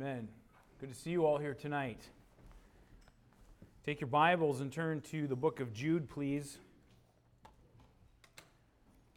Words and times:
Amen. 0.00 0.28
Good 0.80 0.88
to 0.88 0.98
see 0.98 1.10
you 1.10 1.26
all 1.26 1.36
here 1.36 1.52
tonight. 1.52 2.00
Take 3.84 4.00
your 4.00 4.08
Bibles 4.08 4.62
and 4.62 4.72
turn 4.72 5.02
to 5.10 5.26
the 5.26 5.36
book 5.36 5.60
of 5.60 5.74
Jude, 5.74 6.08
please. 6.08 6.56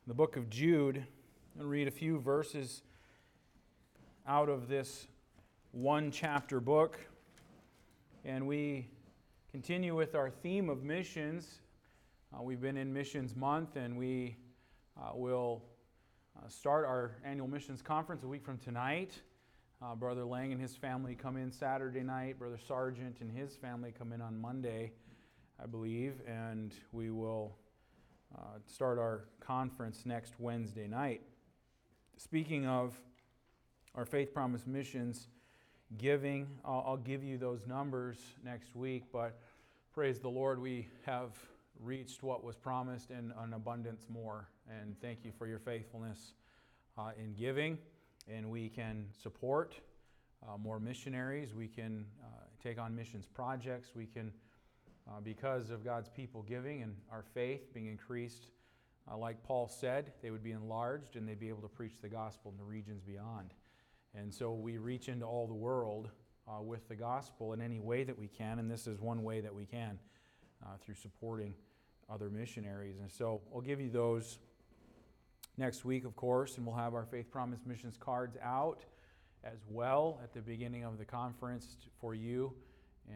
The 0.07 0.13
book 0.13 0.35
of 0.35 0.49
Jude, 0.49 1.05
and 1.57 1.69
read 1.69 1.87
a 1.87 1.91
few 1.91 2.19
verses 2.19 2.81
out 4.27 4.49
of 4.49 4.67
this 4.67 5.07
one 5.71 6.11
chapter 6.11 6.59
book. 6.59 6.99
And 8.25 8.45
we 8.45 8.89
continue 9.51 9.95
with 9.95 10.15
our 10.15 10.29
theme 10.29 10.67
of 10.69 10.83
missions. 10.83 11.59
Uh, 12.35 12.43
we've 12.43 12.61
been 12.61 12.75
in 12.75 12.91
Missions 12.91 13.37
Month, 13.37 13.77
and 13.77 13.95
we 13.95 14.35
uh, 15.01 15.11
will 15.15 15.63
uh, 16.37 16.49
start 16.49 16.83
our 16.83 17.11
annual 17.23 17.47
missions 17.47 17.81
conference 17.81 18.23
a 18.23 18.27
week 18.27 18.43
from 18.43 18.57
tonight. 18.57 19.21
Uh, 19.83 19.95
Brother 19.95 20.23
Lang 20.23 20.53
and 20.53 20.61
his 20.61 20.77
family 20.77 21.13
come 21.13 21.35
in 21.35 21.51
Saturday 21.51 22.03
night. 22.03 22.39
Brother 22.39 22.57
Sargent 22.67 23.17
and 23.19 23.29
his 23.29 23.57
family 23.57 23.91
come 23.91 24.13
in 24.13 24.21
on 24.21 24.39
Monday, 24.39 24.93
I 25.61 25.65
believe, 25.65 26.13
and 26.25 26.73
we 26.93 27.09
will 27.09 27.57
uh, 28.33 28.59
start 28.65 28.97
our 28.97 29.25
conference 29.41 30.05
next 30.05 30.35
Wednesday 30.39 30.87
night. 30.87 31.21
Speaking 32.15 32.65
of 32.65 32.97
our 33.93 34.05
Faith 34.05 34.33
Promise 34.33 34.65
missions 34.67 35.27
giving, 35.97 36.47
I'll, 36.63 36.85
I'll 36.87 36.97
give 36.97 37.21
you 37.21 37.37
those 37.37 37.67
numbers 37.67 38.19
next 38.41 38.77
week, 38.77 39.03
but 39.11 39.37
praise 39.93 40.17
the 40.17 40.29
Lord, 40.29 40.61
we 40.61 40.87
have 41.05 41.31
reached 41.81 42.23
what 42.23 42.41
was 42.41 42.55
promised 42.55 43.09
and 43.09 43.33
an 43.37 43.51
abundance 43.51 44.05
more. 44.07 44.47
And 44.79 44.95
thank 45.01 45.25
you 45.25 45.33
for 45.37 45.45
your 45.45 45.59
faithfulness 45.59 46.35
uh, 46.97 47.11
in 47.21 47.33
giving 47.33 47.77
and 48.27 48.49
we 48.49 48.69
can 48.69 49.05
support 49.21 49.75
uh, 50.47 50.57
more 50.57 50.79
missionaries. 50.79 51.53
We 51.53 51.67
can 51.67 52.05
uh, 52.21 52.27
take 52.61 52.79
on 52.79 52.95
missions 52.95 53.25
projects. 53.25 53.89
We 53.95 54.05
can, 54.05 54.31
uh, 55.07 55.21
because 55.23 55.69
of 55.69 55.83
God's 55.83 56.09
people 56.09 56.43
giving 56.43 56.81
and 56.81 56.95
our 57.11 57.23
faith 57.33 57.73
being 57.73 57.87
increased, 57.87 58.47
uh, 59.11 59.17
like 59.17 59.43
Paul 59.43 59.67
said, 59.67 60.13
they 60.21 60.31
would 60.31 60.43
be 60.43 60.51
enlarged 60.51 61.15
and 61.15 61.27
they'd 61.27 61.39
be 61.39 61.49
able 61.49 61.61
to 61.61 61.67
preach 61.67 61.99
the 62.01 62.09
gospel 62.09 62.51
in 62.51 62.57
the 62.57 62.63
regions 62.63 63.01
beyond. 63.01 63.53
And 64.15 64.33
so 64.33 64.53
we 64.53 64.77
reach 64.77 65.09
into 65.09 65.25
all 65.25 65.47
the 65.47 65.53
world 65.53 66.09
uh, 66.47 66.61
with 66.61 66.87
the 66.87 66.95
gospel 66.95 67.53
in 67.53 67.61
any 67.61 67.79
way 67.79 68.03
that 68.03 68.17
we 68.17 68.27
can, 68.27 68.59
and 68.59 68.69
this 68.69 68.85
is 68.85 68.99
one 68.99 69.23
way 69.23 69.41
that 69.41 69.53
we 69.53 69.65
can 69.65 69.97
uh, 70.63 70.77
through 70.81 70.95
supporting 70.95 71.53
other 72.09 72.29
missionaries. 72.29 72.99
And 72.99 73.11
so 73.11 73.41
I'll 73.53 73.61
give 73.61 73.81
you 73.81 73.89
those 73.89 74.37
next 75.57 75.85
week, 75.85 76.05
of 76.05 76.15
course, 76.15 76.57
and 76.57 76.65
we'll 76.65 76.75
have 76.75 76.93
our 76.93 77.05
Faith 77.05 77.31
Promise 77.31 77.61
Missions 77.65 77.97
cards 77.99 78.37
out 78.43 78.85
as 79.43 79.59
well 79.69 80.19
at 80.23 80.33
the 80.33 80.41
beginning 80.41 80.83
of 80.83 80.97
the 80.97 81.05
conference 81.05 81.77
for 81.99 82.15
you. 82.15 82.53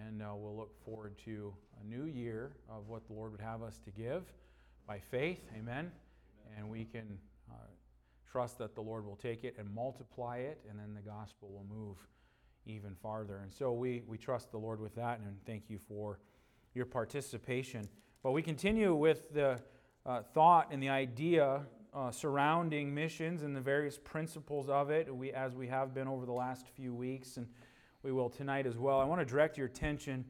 And 0.05 0.21
uh, 0.21 0.35
we'll 0.35 0.55
look 0.55 0.75
forward 0.83 1.17
to 1.25 1.53
a 1.81 1.88
new 1.88 2.05
year 2.05 2.52
of 2.69 2.88
what 2.88 3.08
the 3.08 3.13
Lord 3.13 3.31
would 3.31 3.41
have 3.41 3.63
us 3.63 3.80
to 3.85 3.91
give 3.91 4.23
by 4.85 4.99
faith. 4.99 5.39
Amen. 5.53 5.61
Amen. 5.61 5.91
And 6.58 6.69
we 6.69 6.83
can 6.83 7.17
uh, 7.49 7.55
trust 8.30 8.58
that 8.58 8.75
the 8.75 8.81
Lord 8.81 9.05
will 9.05 9.15
take 9.15 9.43
it 9.43 9.55
and 9.58 9.73
multiply 9.73 10.38
it, 10.38 10.59
and 10.69 10.77
then 10.77 10.93
the 10.93 11.02
gospel 11.02 11.49
will 11.49 11.65
move 11.73 11.97
even 12.65 12.95
farther. 13.02 13.38
And 13.38 13.52
so 13.52 13.71
we, 13.71 14.03
we 14.05 14.17
trust 14.17 14.52
the 14.52 14.58
Lord 14.58 14.81
with 14.81 14.95
that, 14.95 15.19
and 15.19 15.38
thank 15.45 15.69
you 15.69 15.80
for 15.80 16.19
your 16.73 16.85
participation. 16.85 17.88
But 18.23 18.31
we 18.31 18.41
continue 18.41 18.93
with 18.93 19.33
the 19.33 19.59
uh, 20.05 20.21
thought 20.33 20.67
and 20.71 20.83
the 20.83 20.89
idea 20.89 21.61
uh, 21.98 22.12
surrounding 22.12 22.94
missions 22.94 23.42
and 23.42 23.56
the 23.56 23.62
various 23.62 23.98
principles 23.98 24.70
of 24.70 24.92
it, 24.92 25.14
we, 25.14 25.31
as 25.31 25.56
we 25.56 25.67
have 25.67 25.95
been 25.95 26.08
over 26.08 26.28
the 26.28 26.31
last 26.31 26.67
few 26.76 26.94
weeks, 26.94 27.38
and 27.38 27.48
we 28.04 28.12
will 28.12 28.30
tonight 28.30 28.67
as 28.67 28.78
well. 28.78 29.00
I 29.00 29.06
want 29.06 29.20
to 29.20 29.26
direct 29.26 29.58
your 29.58 29.66
attention 29.66 30.23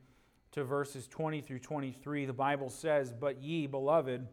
to 0.52 0.64
verses 0.64 1.08
20 1.08 1.42
through 1.42 1.59
23. 1.59 2.26
The 2.26 2.32
Bible 2.32 2.70
says, 2.70 3.12
But 3.12 3.44
ye, 3.44 3.68
beloved, 3.68 4.25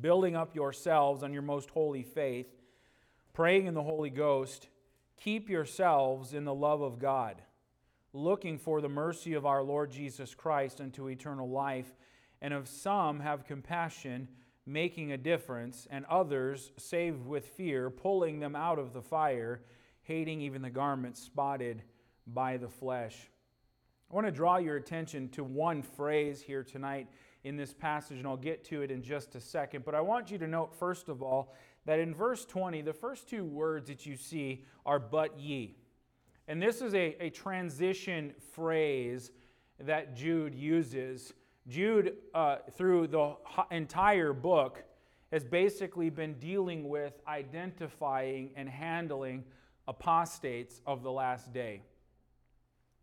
building 0.00 0.34
up 0.34 0.56
yourselves 0.56 1.22
on 1.22 1.32
your 1.32 1.42
most 1.42 1.70
holy 1.70 2.02
faith, 2.02 2.48
praying 3.32 3.66
in 3.66 3.74
the 3.74 3.82
Holy 3.84 4.10
Ghost, 4.10 4.66
keep 5.16 5.48
yourselves 5.48 6.34
in 6.34 6.44
the 6.44 6.54
love 6.54 6.82
of 6.82 6.98
God, 6.98 7.40
looking 8.12 8.58
for 8.58 8.80
the 8.80 8.88
mercy 8.88 9.34
of 9.34 9.46
our 9.46 9.62
Lord 9.62 9.92
Jesus 9.92 10.34
Christ 10.34 10.80
unto 10.80 11.08
eternal 11.08 11.48
life, 11.48 11.94
and 12.40 12.52
of 12.52 12.66
some 12.66 13.20
have 13.20 13.46
compassion 13.46 14.26
making 14.66 15.12
a 15.12 15.18
difference, 15.18 15.86
and 15.90 16.04
others 16.06 16.70
saved 16.76 17.26
with 17.26 17.46
fear, 17.46 17.90
pulling 17.90 18.38
them 18.38 18.54
out 18.54 18.78
of 18.78 18.92
the 18.92 19.02
fire, 19.02 19.62
hating 20.02 20.40
even 20.40 20.62
the 20.62 20.70
garments 20.70 21.20
spotted 21.20 21.82
by 22.26 22.56
the 22.56 22.68
flesh. 22.68 23.30
I 24.10 24.14
want 24.14 24.26
to 24.26 24.32
draw 24.32 24.58
your 24.58 24.76
attention 24.76 25.28
to 25.30 25.42
one 25.42 25.82
phrase 25.82 26.40
here 26.40 26.62
tonight 26.62 27.08
in 27.44 27.56
this 27.56 27.72
passage, 27.72 28.18
and 28.18 28.26
I'll 28.26 28.36
get 28.36 28.64
to 28.66 28.82
it 28.82 28.90
in 28.90 29.02
just 29.02 29.34
a 29.34 29.40
second. 29.40 29.84
But 29.84 29.94
I 29.94 30.00
want 30.00 30.30
you 30.30 30.38
to 30.38 30.46
note, 30.46 30.74
first 30.74 31.08
of 31.08 31.22
all, 31.22 31.54
that 31.86 31.98
in 31.98 32.14
verse 32.14 32.44
20, 32.44 32.82
the 32.82 32.92
first 32.92 33.28
two 33.28 33.44
words 33.44 33.88
that 33.88 34.06
you 34.06 34.16
see 34.16 34.64
are 34.86 34.98
but 34.98 35.38
ye. 35.38 35.76
And 36.46 36.62
this 36.62 36.80
is 36.80 36.94
a, 36.94 37.16
a 37.20 37.30
transition 37.30 38.34
phrase 38.54 39.32
that 39.80 40.14
Jude 40.14 40.54
uses 40.54 41.32
Jude, 41.68 42.16
uh, 42.34 42.56
through 42.72 43.06
the 43.08 43.36
entire 43.70 44.32
book, 44.32 44.82
has 45.30 45.44
basically 45.44 46.10
been 46.10 46.34
dealing 46.34 46.88
with 46.88 47.20
identifying 47.26 48.50
and 48.56 48.68
handling 48.68 49.44
apostates 49.88 50.80
of 50.86 51.02
the 51.02 51.10
last 51.10 51.52
day. 51.52 51.82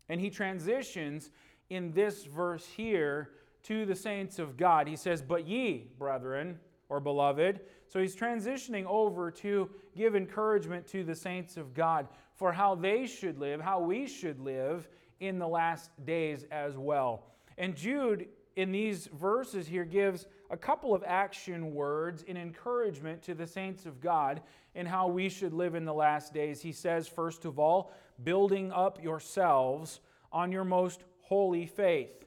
And 0.08 0.20
he 0.20 0.30
transitions 0.30 1.30
in 1.70 1.92
this 1.92 2.24
verse 2.24 2.66
here 2.66 3.30
to 3.64 3.84
the 3.84 3.94
saints 3.94 4.38
of 4.38 4.56
God. 4.56 4.86
He 4.86 4.96
says, 4.96 5.22
But 5.22 5.46
ye, 5.46 5.88
brethren, 5.98 6.58
or 6.88 7.00
beloved. 7.00 7.60
So 7.88 8.00
he's 8.00 8.16
transitioning 8.16 8.84
over 8.86 9.30
to 9.30 9.70
give 9.96 10.14
encouragement 10.14 10.86
to 10.88 11.04
the 11.04 11.14
saints 11.14 11.56
of 11.56 11.74
God 11.74 12.08
for 12.34 12.52
how 12.52 12.74
they 12.74 13.06
should 13.06 13.38
live, 13.38 13.60
how 13.60 13.80
we 13.80 14.06
should 14.06 14.40
live 14.40 14.88
in 15.20 15.38
the 15.38 15.48
last 15.48 15.90
days 16.04 16.44
as 16.50 16.76
well. 16.76 17.26
And 17.58 17.76
Jude 17.76 18.28
in 18.56 18.72
these 18.72 19.08
verses 19.08 19.66
here 19.66 19.84
gives 19.84 20.26
a 20.50 20.56
couple 20.56 20.94
of 20.94 21.04
action 21.06 21.74
words 21.74 22.22
in 22.22 22.36
encouragement 22.36 23.22
to 23.22 23.34
the 23.34 23.46
saints 23.46 23.86
of 23.86 24.00
God 24.00 24.42
in 24.74 24.86
how 24.86 25.08
we 25.08 25.28
should 25.28 25.52
live 25.52 25.74
in 25.74 25.84
the 25.84 25.94
last 25.94 26.34
days. 26.34 26.60
He 26.60 26.72
says, 26.72 27.08
first 27.08 27.44
of 27.44 27.58
all, 27.58 27.92
building 28.22 28.72
up 28.72 29.02
yourselves 29.02 30.00
on 30.32 30.52
your 30.52 30.64
most 30.64 31.02
holy 31.20 31.66
faith. 31.66 32.24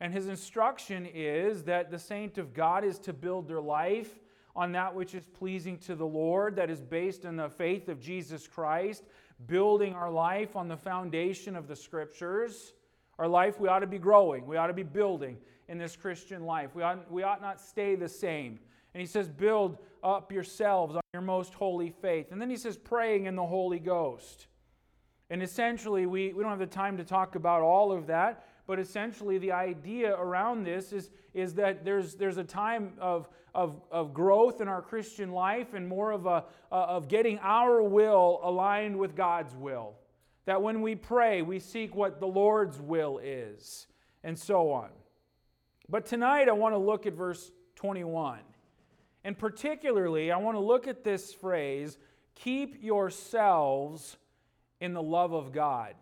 And 0.00 0.12
his 0.12 0.28
instruction 0.28 1.06
is 1.12 1.64
that 1.64 1.90
the 1.90 1.98
saint 1.98 2.38
of 2.38 2.54
God 2.54 2.84
is 2.84 2.98
to 3.00 3.12
build 3.12 3.46
their 3.46 3.60
life 3.60 4.18
on 4.56 4.72
that 4.72 4.94
which 4.94 5.14
is 5.14 5.24
pleasing 5.26 5.78
to 5.78 5.94
the 5.94 6.06
Lord, 6.06 6.56
that 6.56 6.70
is 6.70 6.80
based 6.80 7.24
on 7.24 7.36
the 7.36 7.48
faith 7.48 7.88
of 7.88 8.00
Jesus 8.00 8.48
Christ, 8.48 9.04
building 9.46 9.94
our 9.94 10.10
life 10.10 10.56
on 10.56 10.68
the 10.68 10.76
foundation 10.76 11.54
of 11.54 11.68
the 11.68 11.76
Scriptures. 11.76 12.72
Our 13.20 13.28
life, 13.28 13.60
we 13.60 13.68
ought 13.68 13.80
to 13.80 13.86
be 13.86 13.98
growing, 13.98 14.46
we 14.46 14.56
ought 14.56 14.68
to 14.68 14.72
be 14.72 14.82
building 14.82 15.36
in 15.68 15.76
this 15.76 15.94
Christian 15.94 16.44
life. 16.46 16.74
We 16.74 16.82
ought, 16.82 17.12
we 17.12 17.22
ought 17.22 17.42
not 17.42 17.60
stay 17.60 17.94
the 17.94 18.08
same. 18.08 18.58
And 18.94 19.00
he 19.00 19.06
says, 19.06 19.28
build 19.28 19.76
up 20.02 20.32
yourselves 20.32 20.96
on 20.96 21.02
your 21.12 21.20
most 21.20 21.52
holy 21.52 21.90
faith. 21.90 22.32
And 22.32 22.40
then 22.40 22.48
he 22.48 22.56
says, 22.56 22.78
praying 22.78 23.26
in 23.26 23.36
the 23.36 23.44
Holy 23.44 23.78
Ghost. 23.78 24.46
And 25.28 25.42
essentially, 25.42 26.06
we, 26.06 26.32
we 26.32 26.42
don't 26.42 26.50
have 26.50 26.58
the 26.58 26.66
time 26.66 26.96
to 26.96 27.04
talk 27.04 27.34
about 27.34 27.60
all 27.60 27.92
of 27.92 28.06
that, 28.06 28.46
but 28.66 28.78
essentially, 28.78 29.36
the 29.36 29.52
idea 29.52 30.16
around 30.16 30.64
this 30.64 30.90
is, 30.90 31.10
is 31.34 31.52
that 31.54 31.84
there's, 31.84 32.14
there's 32.14 32.38
a 32.38 32.44
time 32.44 32.94
of, 32.98 33.28
of, 33.54 33.82
of 33.90 34.14
growth 34.14 34.62
in 34.62 34.66
our 34.66 34.80
Christian 34.80 35.30
life 35.30 35.74
and 35.74 35.86
more 35.86 36.10
of, 36.10 36.24
a, 36.24 36.44
uh, 36.72 36.86
of 36.86 37.06
getting 37.06 37.38
our 37.42 37.82
will 37.82 38.40
aligned 38.42 38.98
with 38.98 39.14
God's 39.14 39.54
will. 39.54 39.99
That 40.50 40.62
when 40.62 40.82
we 40.82 40.96
pray, 40.96 41.42
we 41.42 41.60
seek 41.60 41.94
what 41.94 42.18
the 42.18 42.26
Lord's 42.26 42.80
will 42.80 43.20
is, 43.22 43.86
and 44.24 44.36
so 44.36 44.72
on. 44.72 44.88
But 45.88 46.06
tonight 46.06 46.48
I 46.48 46.52
want 46.54 46.74
to 46.74 46.78
look 46.78 47.06
at 47.06 47.12
verse 47.12 47.52
21. 47.76 48.40
And 49.22 49.38
particularly, 49.38 50.32
I 50.32 50.38
want 50.38 50.56
to 50.56 50.60
look 50.60 50.88
at 50.88 51.04
this 51.04 51.32
phrase 51.32 51.98
keep 52.34 52.82
yourselves 52.82 54.16
in 54.80 54.92
the 54.92 55.00
love 55.00 55.32
of 55.32 55.52
God. 55.52 55.94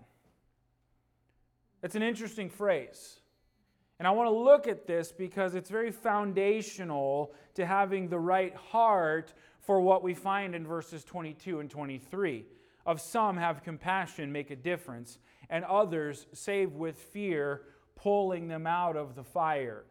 It's 1.83 1.95
an 1.95 2.03
interesting 2.03 2.49
phrase. 2.49 3.21
And 3.99 4.09
I 4.09 4.13
want 4.13 4.29
to 4.29 4.35
look 4.35 4.67
at 4.67 4.87
this 4.87 5.13
because 5.13 5.57
it's 5.57 5.69
very 5.69 5.91
foundational 5.91 7.35
to 7.53 7.67
having 7.67 8.09
the 8.09 8.19
right 8.19 8.57
heart 8.57 9.35
for 9.61 9.83
what 9.83 10.03
we 10.03 10.15
find 10.15 10.55
in 10.55 10.67
verses 10.67 11.05
22 11.05 11.61
and 11.61 11.69
23. 11.69 12.47
Of 12.89 13.03
some 13.03 13.37
have 13.37 13.63
compassion, 13.63 14.33
make 14.33 14.51
a 14.51 14.57
difference, 14.57 15.19
and 15.51 15.63
others 15.67 16.27
save 16.33 16.73
with 16.73 16.97
fear, 16.97 17.61
pulling 17.97 18.49
them 18.49 18.67
out 18.67 18.97
of 18.97 19.15
the 19.15 19.23
fire. 19.23 19.85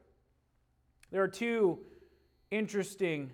There 1.12 1.22
are 1.22 1.28
two 1.28 1.78
interesting 2.50 3.34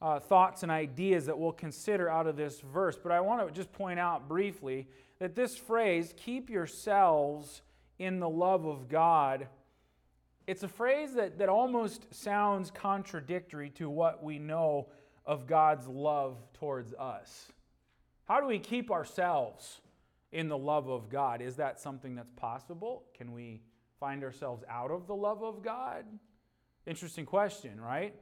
uh, 0.00 0.20
thoughts 0.20 0.62
and 0.62 0.70
ideas 0.70 1.26
that 1.26 1.36
we'll 1.36 1.50
consider 1.50 2.08
out 2.08 2.28
of 2.28 2.36
this 2.36 2.60
verse, 2.60 2.96
but 2.96 3.10
I 3.10 3.20
want 3.20 3.44
to 3.44 3.52
just 3.52 3.72
point 3.72 3.98
out 3.98 4.28
briefly 4.28 4.86
that 5.18 5.34
this 5.34 5.56
phrase, 5.56 6.14
keep 6.16 6.48
yourselves 6.48 7.62
in 7.98 8.20
the 8.20 8.28
love 8.28 8.66
of 8.66 8.88
God, 8.88 9.48
it's 10.46 10.62
a 10.62 10.68
phrase 10.68 11.14
that, 11.14 11.38
that 11.38 11.48
almost 11.48 12.06
sounds 12.14 12.70
contradictory 12.70 13.70
to 13.70 13.90
what 13.90 14.22
we 14.22 14.38
know 14.38 14.90
of 15.26 15.48
God's 15.48 15.88
love 15.88 16.36
towards 16.52 16.94
us. 16.94 17.50
How 18.24 18.40
do 18.40 18.46
we 18.46 18.58
keep 18.58 18.90
ourselves 18.90 19.80
in 20.30 20.48
the 20.48 20.58
love 20.58 20.88
of 20.88 21.08
God? 21.08 21.42
Is 21.42 21.56
that 21.56 21.80
something 21.80 22.14
that's 22.14 22.32
possible? 22.36 23.04
Can 23.14 23.32
we 23.32 23.62
find 24.00 24.24
ourselves 24.24 24.64
out 24.68 24.90
of 24.90 25.06
the 25.06 25.14
love 25.14 25.42
of 25.42 25.62
God? 25.62 26.04
Interesting 26.86 27.26
question, 27.26 27.80
right? 27.80 28.14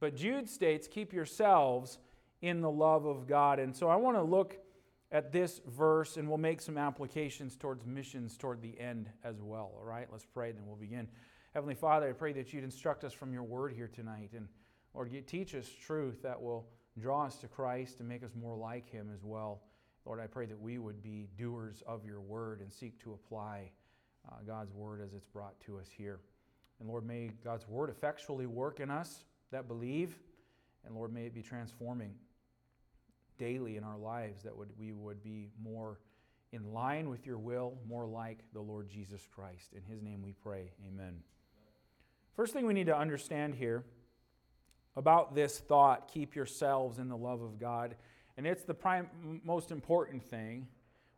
But 0.00 0.14
Jude 0.14 0.48
states, 0.48 0.86
keep 0.86 1.12
yourselves 1.12 1.98
in 2.40 2.60
the 2.60 2.70
love 2.70 3.04
of 3.04 3.26
God. 3.26 3.58
And 3.58 3.74
so 3.74 3.88
I 3.88 3.96
want 3.96 4.16
to 4.16 4.22
look 4.22 4.58
at 5.10 5.32
this 5.32 5.60
verse 5.66 6.16
and 6.16 6.28
we'll 6.28 6.38
make 6.38 6.60
some 6.60 6.78
applications 6.78 7.56
towards 7.56 7.84
missions 7.86 8.36
toward 8.36 8.62
the 8.62 8.78
end 8.78 9.08
as 9.24 9.40
well. 9.42 9.72
All 9.76 9.84
right, 9.84 10.06
let's 10.12 10.26
pray, 10.26 10.52
then 10.52 10.66
we'll 10.66 10.76
begin. 10.76 11.08
Heavenly 11.54 11.74
Father, 11.74 12.08
I 12.08 12.12
pray 12.12 12.32
that 12.34 12.52
you'd 12.52 12.64
instruct 12.64 13.04
us 13.04 13.12
from 13.12 13.32
your 13.32 13.42
word 13.42 13.72
here 13.72 13.88
tonight. 13.88 14.30
And 14.36 14.48
Lord, 14.94 15.10
you 15.10 15.20
teach 15.22 15.54
us 15.54 15.68
truth 15.68 16.22
that 16.22 16.40
will 16.40 16.66
draw 17.00 17.26
us 17.26 17.36
to 17.38 17.48
Christ 17.48 18.00
and 18.00 18.08
make 18.08 18.22
us 18.22 18.30
more 18.40 18.56
like 18.56 18.90
him 18.90 19.10
as 19.14 19.22
well. 19.22 19.62
Lord, 20.04 20.20
I 20.20 20.26
pray 20.26 20.46
that 20.46 20.58
we 20.58 20.78
would 20.78 21.02
be 21.02 21.28
doers 21.36 21.82
of 21.86 22.04
your 22.04 22.20
word 22.20 22.60
and 22.60 22.72
seek 22.72 22.98
to 23.02 23.12
apply 23.12 23.70
uh, 24.28 24.36
God's 24.46 24.72
word 24.72 25.00
as 25.02 25.12
it's 25.12 25.26
brought 25.26 25.58
to 25.66 25.78
us 25.78 25.88
here. 25.96 26.20
And 26.80 26.88
Lord, 26.88 27.06
may 27.06 27.30
God's 27.44 27.68
word 27.68 27.90
effectually 27.90 28.46
work 28.46 28.80
in 28.80 28.90
us 28.90 29.24
that 29.50 29.68
believe. 29.68 30.18
And 30.86 30.94
Lord, 30.94 31.12
may 31.12 31.26
it 31.26 31.34
be 31.34 31.42
transforming 31.42 32.14
daily 33.38 33.76
in 33.76 33.84
our 33.84 33.98
lives 33.98 34.42
that 34.44 34.56
would, 34.56 34.70
we 34.78 34.92
would 34.92 35.22
be 35.22 35.50
more 35.62 35.98
in 36.52 36.72
line 36.72 37.10
with 37.10 37.26
your 37.26 37.38
will, 37.38 37.76
more 37.86 38.06
like 38.06 38.38
the 38.52 38.60
Lord 38.60 38.88
Jesus 38.88 39.26
Christ. 39.34 39.74
In 39.76 39.82
his 39.82 40.02
name 40.02 40.22
we 40.22 40.32
pray. 40.32 40.72
Amen. 40.86 41.20
First 42.34 42.52
thing 42.52 42.66
we 42.66 42.74
need 42.74 42.86
to 42.86 42.96
understand 42.96 43.54
here 43.54 43.84
about 44.98 45.32
this 45.32 45.60
thought 45.60 46.10
keep 46.12 46.34
yourselves 46.34 46.98
in 46.98 47.08
the 47.08 47.16
love 47.16 47.40
of 47.40 47.58
God. 47.58 47.94
And 48.36 48.46
it's 48.46 48.64
the 48.64 48.74
prime, 48.74 49.40
most 49.44 49.70
important 49.70 50.24
thing. 50.24 50.66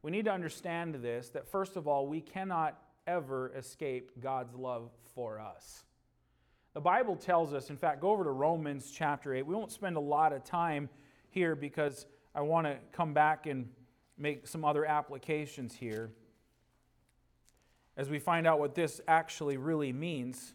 We 0.02 0.10
need 0.10 0.26
to 0.26 0.32
understand 0.32 0.94
this 0.96 1.30
that, 1.30 1.48
first 1.48 1.76
of 1.76 1.88
all, 1.88 2.06
we 2.06 2.20
cannot 2.20 2.78
ever 3.06 3.50
escape 3.56 4.12
God's 4.20 4.54
love 4.54 4.90
for 5.14 5.40
us. 5.40 5.84
The 6.74 6.80
Bible 6.80 7.16
tells 7.16 7.54
us, 7.54 7.70
in 7.70 7.76
fact, 7.78 8.02
go 8.02 8.10
over 8.10 8.22
to 8.22 8.30
Romans 8.30 8.92
chapter 8.94 9.34
8. 9.34 9.46
We 9.46 9.54
won't 9.54 9.72
spend 9.72 9.96
a 9.96 10.00
lot 10.00 10.34
of 10.34 10.44
time 10.44 10.90
here 11.30 11.56
because 11.56 12.04
I 12.34 12.42
want 12.42 12.66
to 12.66 12.76
come 12.92 13.14
back 13.14 13.46
and 13.46 13.68
make 14.18 14.46
some 14.46 14.62
other 14.62 14.84
applications 14.84 15.74
here 15.74 16.10
as 17.96 18.10
we 18.10 18.18
find 18.18 18.46
out 18.46 18.60
what 18.60 18.74
this 18.74 19.00
actually 19.08 19.56
really 19.56 19.92
means. 19.92 20.52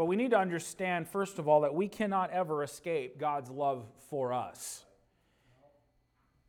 But 0.00 0.06
we 0.06 0.16
need 0.16 0.30
to 0.30 0.38
understand, 0.38 1.06
first 1.06 1.38
of 1.38 1.46
all, 1.46 1.60
that 1.60 1.74
we 1.74 1.86
cannot 1.86 2.30
ever 2.30 2.62
escape 2.62 3.18
God's 3.18 3.50
love 3.50 3.84
for 4.08 4.32
us. 4.32 4.86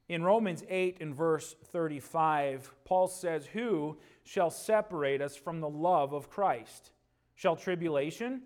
In 0.08 0.24
Romans 0.24 0.64
8 0.70 1.00
and 1.02 1.14
verse 1.14 1.54
35, 1.66 2.74
Paul 2.86 3.10
says, 3.10 3.46
Who 3.48 3.98
shall 4.24 4.52
separate 4.52 5.22
us 5.22 5.36
from 5.36 5.60
the 5.60 5.68
love 5.68 6.14
of 6.14 6.30
Christ? 6.30 6.92
Shall 7.36 7.58
tribulation? 7.58 8.44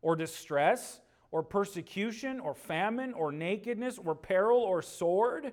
or 0.00 0.16
distress, 0.16 1.02
or 1.30 1.42
persecution, 1.42 2.40
or 2.40 2.54
famine, 2.54 3.12
or 3.12 3.32
nakedness, 3.32 3.98
or 4.02 4.14
peril, 4.14 4.60
or 4.60 4.80
sword? 4.80 5.52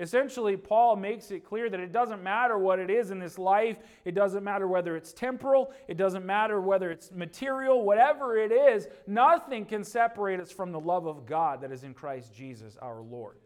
Essentially, 0.00 0.56
Paul 0.56 0.96
makes 0.96 1.30
it 1.30 1.44
clear 1.44 1.68
that 1.68 1.78
it 1.78 1.92
doesn't 1.92 2.22
matter 2.22 2.56
what 2.56 2.78
it 2.78 2.88
is 2.88 3.10
in 3.10 3.18
this 3.18 3.38
life. 3.38 3.76
It 4.06 4.14
doesn't 4.14 4.42
matter 4.42 4.66
whether 4.66 4.96
it's 4.96 5.12
temporal. 5.12 5.72
It 5.88 5.98
doesn't 5.98 6.24
matter 6.24 6.58
whether 6.58 6.90
it's 6.90 7.12
material. 7.12 7.84
Whatever 7.84 8.38
it 8.38 8.50
is, 8.50 8.88
nothing 9.06 9.66
can 9.66 9.84
separate 9.84 10.40
us 10.40 10.50
from 10.50 10.72
the 10.72 10.80
love 10.80 11.06
of 11.06 11.26
God 11.26 11.60
that 11.60 11.70
is 11.70 11.84
in 11.84 11.92
Christ 11.92 12.32
Jesus 12.34 12.78
our 12.80 13.02
Lord. 13.02 13.36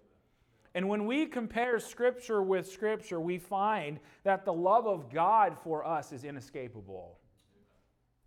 And 0.76 0.88
when 0.88 1.06
we 1.06 1.26
compare 1.26 1.80
Scripture 1.80 2.40
with 2.40 2.70
Scripture, 2.70 3.20
we 3.20 3.38
find 3.38 3.98
that 4.22 4.44
the 4.44 4.52
love 4.52 4.86
of 4.86 5.12
God 5.12 5.56
for 5.64 5.84
us 5.84 6.12
is 6.12 6.22
inescapable. 6.22 7.18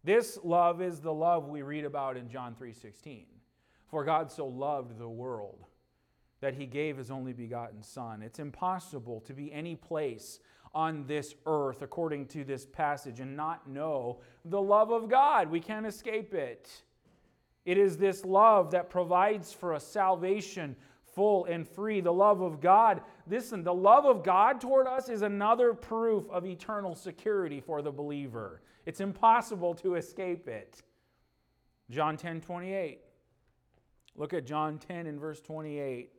This 0.03 0.37
love 0.43 0.81
is 0.81 0.99
the 0.99 1.13
love 1.13 1.47
we 1.47 1.61
read 1.61 1.85
about 1.85 2.17
in 2.17 2.27
John 2.27 2.55
3:16. 2.55 3.25
For 3.85 4.03
God 4.03 4.29
so 4.29 4.47
loved 4.47 4.97
the 4.97 5.07
world 5.07 5.66
that 6.39 6.53
he 6.53 6.65
gave 6.65 6.97
his 6.97 7.11
only 7.11 7.33
begotten 7.33 7.81
son. 7.81 8.21
It's 8.21 8.39
impossible 8.39 9.21
to 9.21 9.33
be 9.33 9.51
any 9.51 9.75
place 9.75 10.39
on 10.73 11.05
this 11.07 11.33
earth 11.45 11.81
according 11.81 12.27
to 12.27 12.43
this 12.43 12.65
passage 12.65 13.19
and 13.19 13.35
not 13.35 13.67
know 13.67 14.19
the 14.45 14.61
love 14.61 14.91
of 14.91 15.09
God. 15.09 15.49
We 15.49 15.59
can't 15.59 15.85
escape 15.85 16.33
it. 16.33 16.69
It 17.65 17.77
is 17.77 17.97
this 17.97 18.23
love 18.23 18.71
that 18.71 18.89
provides 18.89 19.51
for 19.51 19.73
us 19.73 19.85
salvation 19.85 20.75
full 21.15 21.45
and 21.45 21.67
free. 21.67 21.99
The 21.99 22.13
love 22.13 22.41
of 22.41 22.61
God. 22.61 23.01
Listen, 23.27 23.63
the 23.63 23.73
love 23.73 24.05
of 24.05 24.23
God 24.23 24.61
toward 24.61 24.85
us 24.85 25.09
is 25.09 25.23
another 25.23 25.73
proof 25.73 26.29
of 26.29 26.45
eternal 26.45 26.95
security 26.95 27.59
for 27.59 27.81
the 27.81 27.91
believer. 27.91 28.61
It's 28.85 29.01
impossible 29.01 29.73
to 29.75 29.95
escape 29.95 30.47
it. 30.47 30.83
John 31.89 32.17
10 32.17 32.41
28. 32.41 32.99
Look 34.15 34.33
at 34.33 34.45
John 34.45 34.77
10 34.77 35.07
and 35.07 35.19
verse 35.19 35.41
28. 35.41 36.11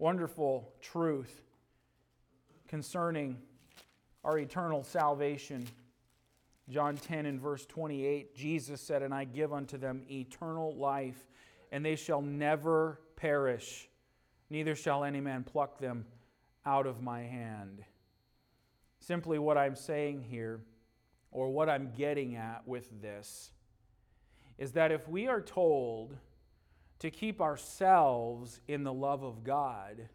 Wonderful 0.00 0.72
truth 0.80 1.42
concerning 2.68 3.36
our 4.24 4.38
eternal 4.38 4.82
salvation. 4.82 5.68
John 6.70 6.96
10 6.96 7.26
and 7.26 7.38
verse 7.38 7.66
28, 7.66 8.34
Jesus 8.34 8.80
said, 8.80 9.02
And 9.02 9.12
I 9.12 9.24
give 9.24 9.52
unto 9.52 9.76
them 9.76 10.04
eternal 10.10 10.74
life, 10.74 11.28
and 11.70 11.84
they 11.84 11.96
shall 11.96 12.22
never 12.22 12.98
perish, 13.14 13.90
neither 14.48 14.74
shall 14.74 15.04
any 15.04 15.20
man 15.20 15.44
pluck 15.44 15.78
them 15.78 16.06
out 16.64 16.86
of 16.86 17.02
my 17.02 17.20
hand. 17.20 17.84
Simply, 19.00 19.38
what 19.38 19.58
I'm 19.58 19.76
saying 19.76 20.22
here, 20.30 20.62
or 21.30 21.50
what 21.50 21.68
I'm 21.68 21.92
getting 21.94 22.36
at 22.36 22.66
with 22.66 23.02
this, 23.02 23.50
is 24.56 24.72
that 24.72 24.92
if 24.92 25.06
we 25.06 25.28
are 25.28 25.42
told 25.42 26.16
to 27.00 27.10
keep 27.10 27.40
ourselves 27.40 28.60
in 28.68 28.84
the 28.84 28.92
love 28.92 29.22
of 29.22 29.42
God, 29.42 30.08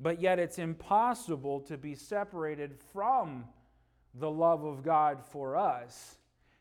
but 0.00 0.20
yet 0.20 0.38
it's 0.38 0.58
impossible 0.58 1.60
to 1.60 1.76
be 1.76 1.94
separated 1.94 2.74
from 2.92 3.44
the 4.14 4.30
love 4.30 4.64
of 4.64 4.82
God 4.82 5.22
for 5.30 5.56
us, 5.56 6.16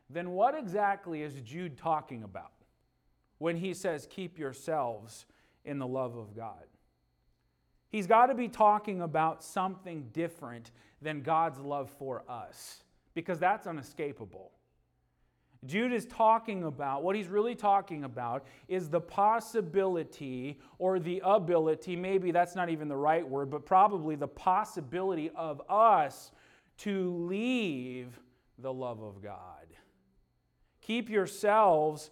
then 0.10 0.32
what 0.32 0.56
exactly 0.56 1.22
is 1.22 1.34
Jude 1.42 1.78
talking 1.78 2.24
about 2.24 2.52
when 3.38 3.56
he 3.56 3.74
says, 3.74 4.08
Keep 4.10 4.38
yourselves 4.38 5.26
in 5.64 5.80
the 5.80 5.88
love 5.88 6.16
of 6.16 6.36
God? 6.36 6.66
He's 7.90 8.08
got 8.08 8.28
to 8.28 8.36
be 8.36 8.50
talking 8.50 9.02
about 9.02 9.44
something 9.44 10.10
different 10.12 10.72
than 11.02 11.22
God's 11.22 11.60
love 11.60 11.90
for 11.98 12.24
us 12.28 12.84
because 13.14 13.40
that's 13.40 13.68
unescapable. 13.68 14.52
Jude 15.66 15.94
is 15.94 16.06
talking 16.06 16.64
about, 16.64 17.04
what 17.04 17.16
he's 17.16 17.28
really 17.28 17.56
talking 17.56 18.04
about 18.04 18.46
is 18.68 18.90
the 18.90 19.02
possibility 19.02 20.60
or 20.78 21.00
the 21.00 21.22
ability, 21.24 21.96
maybe 21.96 22.32
that's 22.32 22.56
not 22.56 22.70
even 22.70 22.88
the 22.88 22.96
right 22.96 23.28
word, 23.28 23.50
but 23.50 23.66
probably 23.66 24.16
the 24.16 24.28
possibility 24.28 25.32
of 25.36 25.62
us 25.70 26.32
to 26.78 27.16
leave 27.26 28.20
the 28.60 28.72
love 28.72 29.02
of 29.02 29.22
God. 29.22 29.68
Keep 30.82 31.10
yourselves 31.10 32.12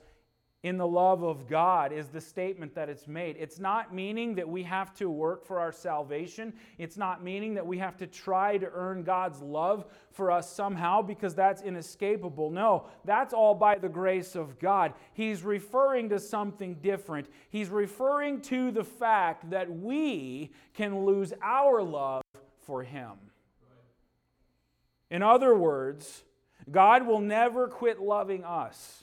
in 0.64 0.78
the 0.78 0.88
love 0.88 1.24
of 1.24 1.46
God 1.46 1.92
is 1.92 2.08
the 2.08 2.22
statement 2.22 2.74
that 2.76 2.88
it's 2.88 3.06
made. 3.06 3.36
It's 3.38 3.60
not 3.60 3.94
meaning 3.94 4.34
that 4.36 4.48
we 4.48 4.64
have 4.64 4.94
to 4.96 5.10
work 5.10 5.46
for 5.46 5.60
our 5.60 5.74
salvation. 5.74 6.54
It's 6.78 6.96
not 6.96 7.22
meaning 7.22 7.54
that 7.56 7.68
we 7.68 7.78
have 7.80 7.98
to 7.98 8.08
try 8.08 8.58
to 8.58 8.70
earn 8.74 9.04
God's 9.04 9.42
love 9.42 9.86
for 10.12 10.32
us 10.32 10.50
somehow 10.50 11.02
because 11.02 11.36
that's 11.36 11.62
inescapable. 11.62 12.50
No, 12.50 12.86
that's 13.04 13.34
all 13.34 13.54
by 13.54 13.78
the 13.78 13.90
grace 13.90 14.36
of 14.36 14.58
God. 14.58 14.94
He's 15.14 15.44
referring 15.44 16.08
to 16.10 16.20
something 16.20 16.76
different. 16.76 17.28
He's 17.50 17.68
referring 17.68 18.40
to 18.44 18.72
the 18.72 18.86
fact 18.86 19.50
that 19.50 19.70
we 19.70 20.54
can 20.74 21.06
lose 21.06 21.34
our 21.42 21.84
love 21.84 22.24
for 22.66 22.84
Him. 22.84 23.12
In 25.12 25.22
other 25.22 25.54
words, 25.56 26.24
God 26.72 27.06
will 27.06 27.20
never 27.20 27.68
quit 27.68 28.00
loving 28.00 28.46
us. 28.46 29.03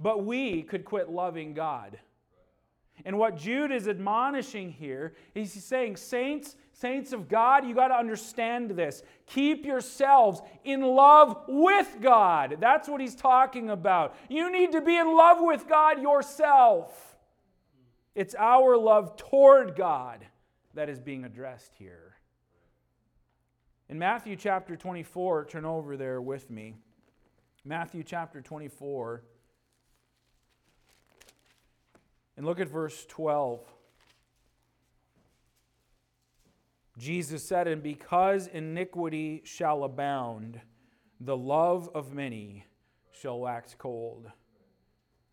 But 0.00 0.24
we 0.24 0.62
could 0.62 0.84
quit 0.84 1.08
loving 1.08 1.54
God. 1.54 1.98
And 3.04 3.18
what 3.18 3.36
Jude 3.36 3.72
is 3.72 3.88
admonishing 3.88 4.70
here, 4.70 5.14
he's 5.34 5.52
saying, 5.64 5.96
Saints, 5.96 6.56
saints 6.72 7.12
of 7.12 7.28
God, 7.28 7.66
you 7.66 7.74
got 7.74 7.88
to 7.88 7.96
understand 7.96 8.70
this. 8.70 9.02
Keep 9.26 9.66
yourselves 9.66 10.40
in 10.64 10.80
love 10.80 11.42
with 11.48 11.96
God. 12.00 12.58
That's 12.60 12.88
what 12.88 13.00
he's 13.00 13.16
talking 13.16 13.70
about. 13.70 14.14
You 14.28 14.50
need 14.50 14.72
to 14.72 14.80
be 14.80 14.96
in 14.96 15.16
love 15.16 15.38
with 15.40 15.68
God 15.68 16.00
yourself. 16.00 17.16
It's 18.14 18.36
our 18.38 18.76
love 18.76 19.16
toward 19.16 19.74
God 19.74 20.24
that 20.74 20.88
is 20.88 21.00
being 21.00 21.24
addressed 21.24 21.74
here. 21.76 22.14
In 23.88 23.98
Matthew 23.98 24.36
chapter 24.36 24.76
24, 24.76 25.46
turn 25.46 25.64
over 25.64 25.96
there 25.96 26.22
with 26.22 26.48
me. 26.48 26.76
Matthew 27.64 28.02
chapter 28.02 28.40
24. 28.40 29.24
And 32.36 32.44
look 32.44 32.60
at 32.60 32.68
verse 32.68 33.06
12. 33.06 33.60
Jesus 36.98 37.42
said, 37.42 37.66
And 37.66 37.82
because 37.82 38.46
iniquity 38.48 39.42
shall 39.44 39.84
abound, 39.84 40.60
the 41.20 41.36
love 41.36 41.90
of 41.94 42.12
many 42.12 42.64
shall 43.12 43.38
wax 43.40 43.74
cold. 43.78 44.30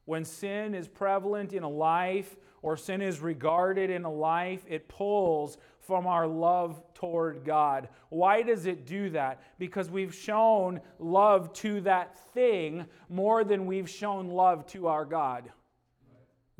When 0.05 0.25
sin 0.25 0.73
is 0.73 0.87
prevalent 0.87 1.53
in 1.53 1.63
a 1.63 1.69
life 1.69 2.35
or 2.61 2.77
sin 2.77 3.01
is 3.01 3.19
regarded 3.19 3.89
in 3.89 4.03
a 4.03 4.11
life, 4.11 4.63
it 4.67 4.87
pulls 4.87 5.57
from 5.79 6.05
our 6.07 6.27
love 6.27 6.81
toward 6.93 7.43
God. 7.43 7.89
Why 8.09 8.41
does 8.41 8.65
it 8.65 8.85
do 8.85 9.09
that? 9.11 9.41
Because 9.57 9.89
we've 9.89 10.13
shown 10.13 10.79
love 10.99 11.53
to 11.53 11.81
that 11.81 12.17
thing 12.33 12.85
more 13.09 13.43
than 13.43 13.65
we've 13.65 13.89
shown 13.89 14.29
love 14.29 14.65
to 14.67 14.87
our 14.87 15.05
God. 15.05 15.49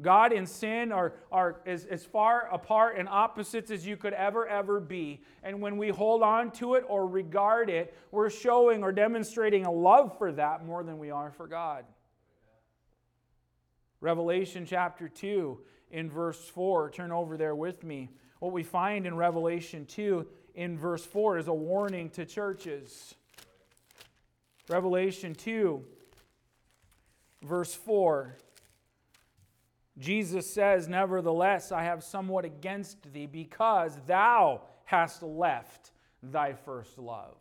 God 0.01 0.33
and 0.33 0.47
sin 0.47 0.91
are, 0.91 1.13
are 1.31 1.61
as, 1.65 1.85
as 1.85 2.03
far 2.03 2.49
apart 2.51 2.97
and 2.97 3.07
opposites 3.07 3.71
as 3.71 3.85
you 3.85 3.97
could 3.97 4.13
ever, 4.13 4.47
ever 4.47 4.79
be. 4.79 5.21
And 5.43 5.61
when 5.61 5.77
we 5.77 5.89
hold 5.89 6.23
on 6.23 6.51
to 6.53 6.75
it 6.75 6.83
or 6.87 7.07
regard 7.07 7.69
it, 7.69 7.95
we're 8.11 8.29
showing 8.29 8.83
or 8.83 8.91
demonstrating 8.91 9.65
a 9.65 9.71
love 9.71 10.17
for 10.17 10.31
that 10.33 10.65
more 10.65 10.83
than 10.83 10.97
we 10.97 11.11
are 11.11 11.31
for 11.31 11.47
God. 11.47 11.85
Revelation 13.99 14.65
chapter 14.65 15.07
2, 15.07 15.59
in 15.91 16.09
verse 16.09 16.49
4, 16.49 16.89
turn 16.89 17.11
over 17.11 17.37
there 17.37 17.55
with 17.55 17.83
me. 17.83 18.09
What 18.39 18.51
we 18.51 18.63
find 18.63 19.05
in 19.05 19.15
Revelation 19.15 19.85
2, 19.85 20.25
in 20.55 20.77
verse 20.77 21.05
4, 21.05 21.37
is 21.37 21.47
a 21.47 21.53
warning 21.53 22.09
to 22.11 22.25
churches. 22.25 23.13
Revelation 24.67 25.35
2, 25.35 25.83
verse 27.43 27.75
4. 27.75 28.35
Jesus 29.97 30.51
says, 30.51 30.87
Nevertheless, 30.87 31.71
I 31.71 31.83
have 31.83 32.03
somewhat 32.03 32.45
against 32.45 33.11
thee, 33.13 33.25
because 33.25 33.99
thou 34.07 34.61
hast 34.85 35.23
left 35.23 35.91
thy 36.23 36.53
first 36.53 36.97
love. 36.97 37.37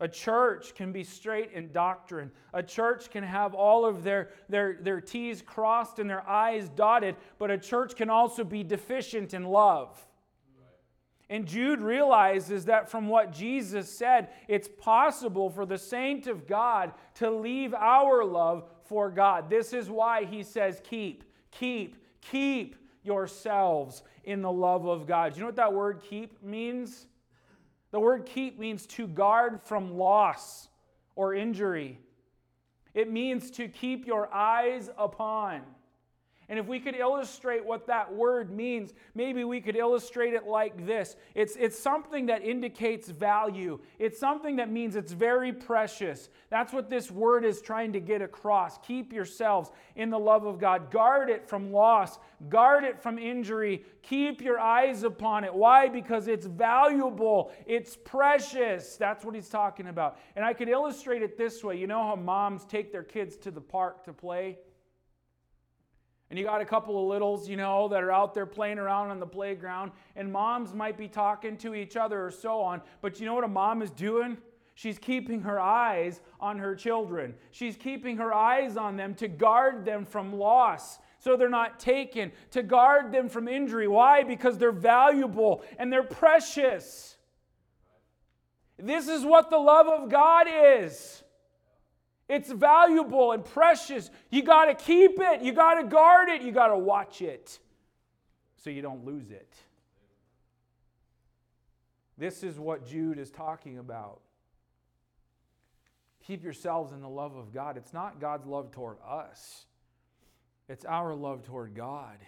A 0.00 0.08
church 0.08 0.74
can 0.76 0.92
be 0.92 1.02
straight 1.02 1.52
in 1.52 1.72
doctrine. 1.72 2.30
A 2.54 2.62
church 2.62 3.10
can 3.10 3.24
have 3.24 3.52
all 3.52 3.84
of 3.84 4.04
their, 4.04 4.30
their, 4.48 4.78
their 4.80 5.00
T's 5.00 5.42
crossed 5.42 5.98
and 5.98 6.08
their 6.08 6.28
I's 6.28 6.68
dotted, 6.68 7.16
but 7.38 7.50
a 7.50 7.58
church 7.58 7.96
can 7.96 8.08
also 8.08 8.44
be 8.44 8.62
deficient 8.62 9.34
in 9.34 9.44
love. 9.44 9.98
And 11.30 11.46
Jude 11.46 11.80
realizes 11.80 12.66
that 12.66 12.90
from 12.90 13.08
what 13.08 13.32
Jesus 13.32 13.92
said, 13.92 14.28
it's 14.46 14.68
possible 14.78 15.50
for 15.50 15.66
the 15.66 15.76
saint 15.76 16.26
of 16.26 16.46
God 16.46 16.92
to 17.16 17.30
leave 17.30 17.74
our 17.74 18.24
love 18.24 18.64
for 18.88 19.10
God. 19.10 19.50
This 19.50 19.72
is 19.72 19.90
why 19.90 20.24
he 20.24 20.42
says, 20.42 20.80
keep, 20.82 21.24
keep, 21.50 21.96
keep 22.20 22.76
yourselves 23.02 24.02
in 24.24 24.42
the 24.42 24.50
love 24.50 24.86
of 24.86 25.06
God. 25.06 25.32
Do 25.32 25.38
you 25.38 25.42
know 25.42 25.48
what 25.48 25.56
that 25.56 25.72
word 25.72 26.00
keep 26.02 26.42
means? 26.42 27.06
The 27.90 28.00
word 28.00 28.26
keep 28.26 28.58
means 28.58 28.86
to 28.88 29.06
guard 29.06 29.60
from 29.62 29.96
loss 29.96 30.68
or 31.16 31.34
injury. 31.34 31.98
It 32.94 33.10
means 33.10 33.50
to 33.52 33.68
keep 33.68 34.06
your 34.06 34.32
eyes 34.32 34.90
upon. 34.98 35.62
And 36.50 36.58
if 36.58 36.66
we 36.66 36.80
could 36.80 36.94
illustrate 36.94 37.62
what 37.62 37.86
that 37.88 38.14
word 38.14 38.50
means, 38.50 38.94
maybe 39.14 39.44
we 39.44 39.60
could 39.60 39.76
illustrate 39.76 40.32
it 40.32 40.46
like 40.46 40.86
this 40.86 41.16
it's, 41.34 41.56
it's 41.56 41.78
something 41.78 42.26
that 42.26 42.42
indicates 42.42 43.08
value, 43.10 43.78
it's 43.98 44.18
something 44.18 44.56
that 44.56 44.70
means 44.70 44.96
it's 44.96 45.12
very 45.12 45.52
precious. 45.52 46.30
That's 46.48 46.72
what 46.72 46.88
this 46.88 47.10
word 47.10 47.44
is 47.44 47.60
trying 47.60 47.92
to 47.92 48.00
get 48.00 48.22
across. 48.22 48.78
Keep 48.78 49.12
yourselves 49.12 49.70
in 49.94 50.08
the 50.08 50.18
love 50.18 50.46
of 50.46 50.58
God, 50.58 50.90
guard 50.90 51.28
it 51.28 51.46
from 51.46 51.70
loss, 51.70 52.18
guard 52.48 52.84
it 52.84 53.02
from 53.02 53.18
injury, 53.18 53.84
keep 54.02 54.40
your 54.40 54.58
eyes 54.58 55.02
upon 55.02 55.44
it. 55.44 55.54
Why? 55.54 55.88
Because 55.88 56.28
it's 56.28 56.46
valuable, 56.46 57.52
it's 57.66 57.94
precious. 57.94 58.96
That's 58.96 59.22
what 59.22 59.34
he's 59.34 59.50
talking 59.50 59.88
about. 59.88 60.18
And 60.34 60.44
I 60.44 60.54
could 60.54 60.70
illustrate 60.70 61.20
it 61.20 61.36
this 61.36 61.62
way 61.62 61.76
you 61.76 61.86
know 61.86 62.02
how 62.02 62.16
moms 62.16 62.64
take 62.64 62.90
their 62.90 63.02
kids 63.02 63.36
to 63.38 63.50
the 63.50 63.60
park 63.60 64.04
to 64.04 64.14
play? 64.14 64.56
And 66.30 66.38
you 66.38 66.44
got 66.44 66.60
a 66.60 66.64
couple 66.64 67.00
of 67.00 67.08
littles, 67.08 67.48
you 67.48 67.56
know, 67.56 67.88
that 67.88 68.02
are 68.02 68.12
out 68.12 68.34
there 68.34 68.44
playing 68.44 68.78
around 68.78 69.10
on 69.10 69.18
the 69.18 69.26
playground, 69.26 69.92
and 70.14 70.30
moms 70.30 70.74
might 70.74 70.98
be 70.98 71.08
talking 71.08 71.56
to 71.58 71.74
each 71.74 71.96
other 71.96 72.24
or 72.24 72.30
so 72.30 72.60
on. 72.60 72.82
But 73.00 73.18
you 73.18 73.26
know 73.26 73.34
what 73.34 73.44
a 73.44 73.48
mom 73.48 73.80
is 73.80 73.90
doing? 73.90 74.36
She's 74.74 74.98
keeping 74.98 75.40
her 75.40 75.58
eyes 75.58 76.20
on 76.38 76.58
her 76.58 76.76
children. 76.76 77.34
She's 77.50 77.76
keeping 77.76 78.18
her 78.18 78.32
eyes 78.32 78.76
on 78.76 78.96
them 78.96 79.14
to 79.16 79.26
guard 79.26 79.84
them 79.84 80.04
from 80.04 80.32
loss 80.32 80.98
so 81.18 81.36
they're 81.36 81.48
not 81.48 81.80
taken, 81.80 82.30
to 82.52 82.62
guard 82.62 83.10
them 83.10 83.28
from 83.28 83.48
injury. 83.48 83.88
Why? 83.88 84.22
Because 84.22 84.56
they're 84.56 84.70
valuable 84.70 85.64
and 85.78 85.92
they're 85.92 86.04
precious. 86.04 87.16
This 88.78 89.08
is 89.08 89.24
what 89.24 89.50
the 89.50 89.58
love 89.58 89.88
of 89.88 90.08
God 90.10 90.46
is. 90.48 91.24
It's 92.28 92.50
valuable 92.50 93.32
and 93.32 93.44
precious. 93.44 94.10
You 94.30 94.42
got 94.42 94.66
to 94.66 94.74
keep 94.74 95.18
it. 95.18 95.42
You 95.42 95.52
got 95.52 95.74
to 95.74 95.84
guard 95.84 96.28
it. 96.28 96.42
You 96.42 96.52
got 96.52 96.68
to 96.68 96.78
watch 96.78 97.22
it 97.22 97.58
so 98.56 98.70
you 98.70 98.82
don't 98.82 99.04
lose 99.04 99.30
it. 99.30 99.54
This 102.18 102.42
is 102.42 102.58
what 102.58 102.86
Jude 102.86 103.18
is 103.18 103.30
talking 103.30 103.78
about. 103.78 104.20
Keep 106.26 106.44
yourselves 106.44 106.92
in 106.92 107.00
the 107.00 107.08
love 107.08 107.36
of 107.36 107.54
God. 107.54 107.76
It's 107.76 107.94
not 107.94 108.20
God's 108.20 108.46
love 108.46 108.70
toward 108.72 108.98
us, 109.08 109.64
it's 110.68 110.84
our 110.84 111.14
love 111.14 111.44
toward 111.44 111.74
God 111.74 112.18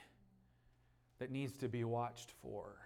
that 1.18 1.30
needs 1.30 1.58
to 1.58 1.68
be 1.68 1.84
watched 1.84 2.32
for. 2.40 2.76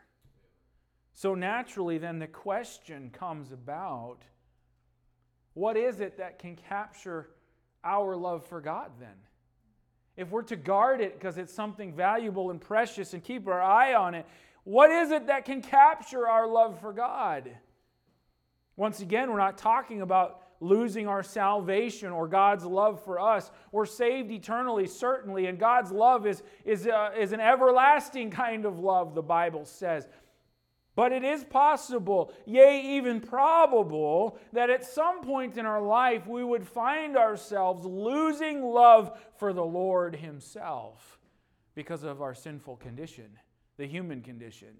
So 1.12 1.36
naturally, 1.36 1.98
then 1.98 2.18
the 2.18 2.26
question 2.26 3.10
comes 3.10 3.52
about 3.52 4.22
what 5.54 5.76
is 5.76 6.00
it 6.00 6.18
that 6.18 6.38
can 6.38 6.56
capture 6.56 7.30
our 7.82 8.16
love 8.16 8.46
for 8.46 8.60
God 8.60 8.90
then? 9.00 9.14
If 10.16 10.30
we're 10.30 10.42
to 10.42 10.56
guard 10.56 11.00
it 11.00 11.18
because 11.18 11.38
it's 11.38 11.52
something 11.52 11.92
valuable 11.92 12.50
and 12.50 12.60
precious 12.60 13.14
and 13.14 13.22
keep 13.22 13.48
our 13.48 13.62
eye 13.62 13.94
on 13.94 14.14
it, 14.14 14.26
what 14.64 14.90
is 14.90 15.10
it 15.10 15.26
that 15.26 15.44
can 15.44 15.62
capture 15.62 16.28
our 16.28 16.46
love 16.46 16.80
for 16.80 16.92
God? 16.92 17.50
Once 18.76 19.00
again, 19.00 19.30
we're 19.30 19.38
not 19.38 19.58
talking 19.58 20.02
about 20.02 20.40
losing 20.60 21.06
our 21.06 21.22
salvation 21.22 22.10
or 22.10 22.26
God's 22.26 22.64
love 22.64 23.04
for 23.04 23.20
us. 23.20 23.50
We're 23.70 23.86
saved 23.86 24.30
eternally, 24.30 24.86
certainly, 24.86 25.46
and 25.46 25.58
God's 25.58 25.92
love 25.92 26.26
is, 26.26 26.42
is, 26.64 26.86
uh, 26.86 27.10
is 27.18 27.32
an 27.32 27.40
everlasting 27.40 28.30
kind 28.30 28.64
of 28.64 28.78
love, 28.78 29.14
the 29.14 29.22
Bible 29.22 29.64
says. 29.64 30.08
But 30.96 31.10
it 31.10 31.24
is 31.24 31.42
possible, 31.42 32.32
yea, 32.46 32.80
even 32.96 33.20
probable, 33.20 34.38
that 34.52 34.70
at 34.70 34.84
some 34.84 35.22
point 35.22 35.58
in 35.58 35.66
our 35.66 35.82
life 35.82 36.26
we 36.26 36.44
would 36.44 36.66
find 36.66 37.16
ourselves 37.16 37.84
losing 37.84 38.62
love 38.62 39.18
for 39.36 39.52
the 39.52 39.64
Lord 39.64 40.14
Himself 40.14 41.18
because 41.74 42.04
of 42.04 42.22
our 42.22 42.34
sinful 42.34 42.76
condition, 42.76 43.38
the 43.76 43.86
human 43.86 44.22
condition. 44.22 44.76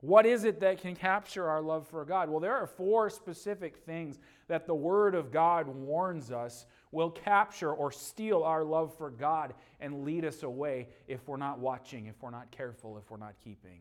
What 0.00 0.26
is 0.26 0.44
it 0.44 0.60
that 0.60 0.82
can 0.82 0.94
capture 0.94 1.48
our 1.48 1.62
love 1.62 1.88
for 1.88 2.04
God? 2.04 2.28
Well, 2.28 2.38
there 2.38 2.54
are 2.54 2.66
four 2.66 3.08
specific 3.08 3.78
things 3.78 4.18
that 4.48 4.66
the 4.66 4.74
Word 4.74 5.14
of 5.14 5.32
God 5.32 5.66
warns 5.66 6.30
us 6.30 6.66
will 6.92 7.10
capture 7.10 7.72
or 7.72 7.90
steal 7.90 8.42
our 8.42 8.62
love 8.62 8.94
for 8.96 9.08
God 9.10 9.54
and 9.80 10.04
lead 10.04 10.26
us 10.26 10.42
away 10.42 10.88
if 11.08 11.26
we're 11.26 11.38
not 11.38 11.58
watching, 11.58 12.06
if 12.06 12.22
we're 12.22 12.30
not 12.30 12.50
careful, 12.50 12.98
if 12.98 13.10
we're 13.10 13.16
not 13.16 13.34
keeping. 13.42 13.80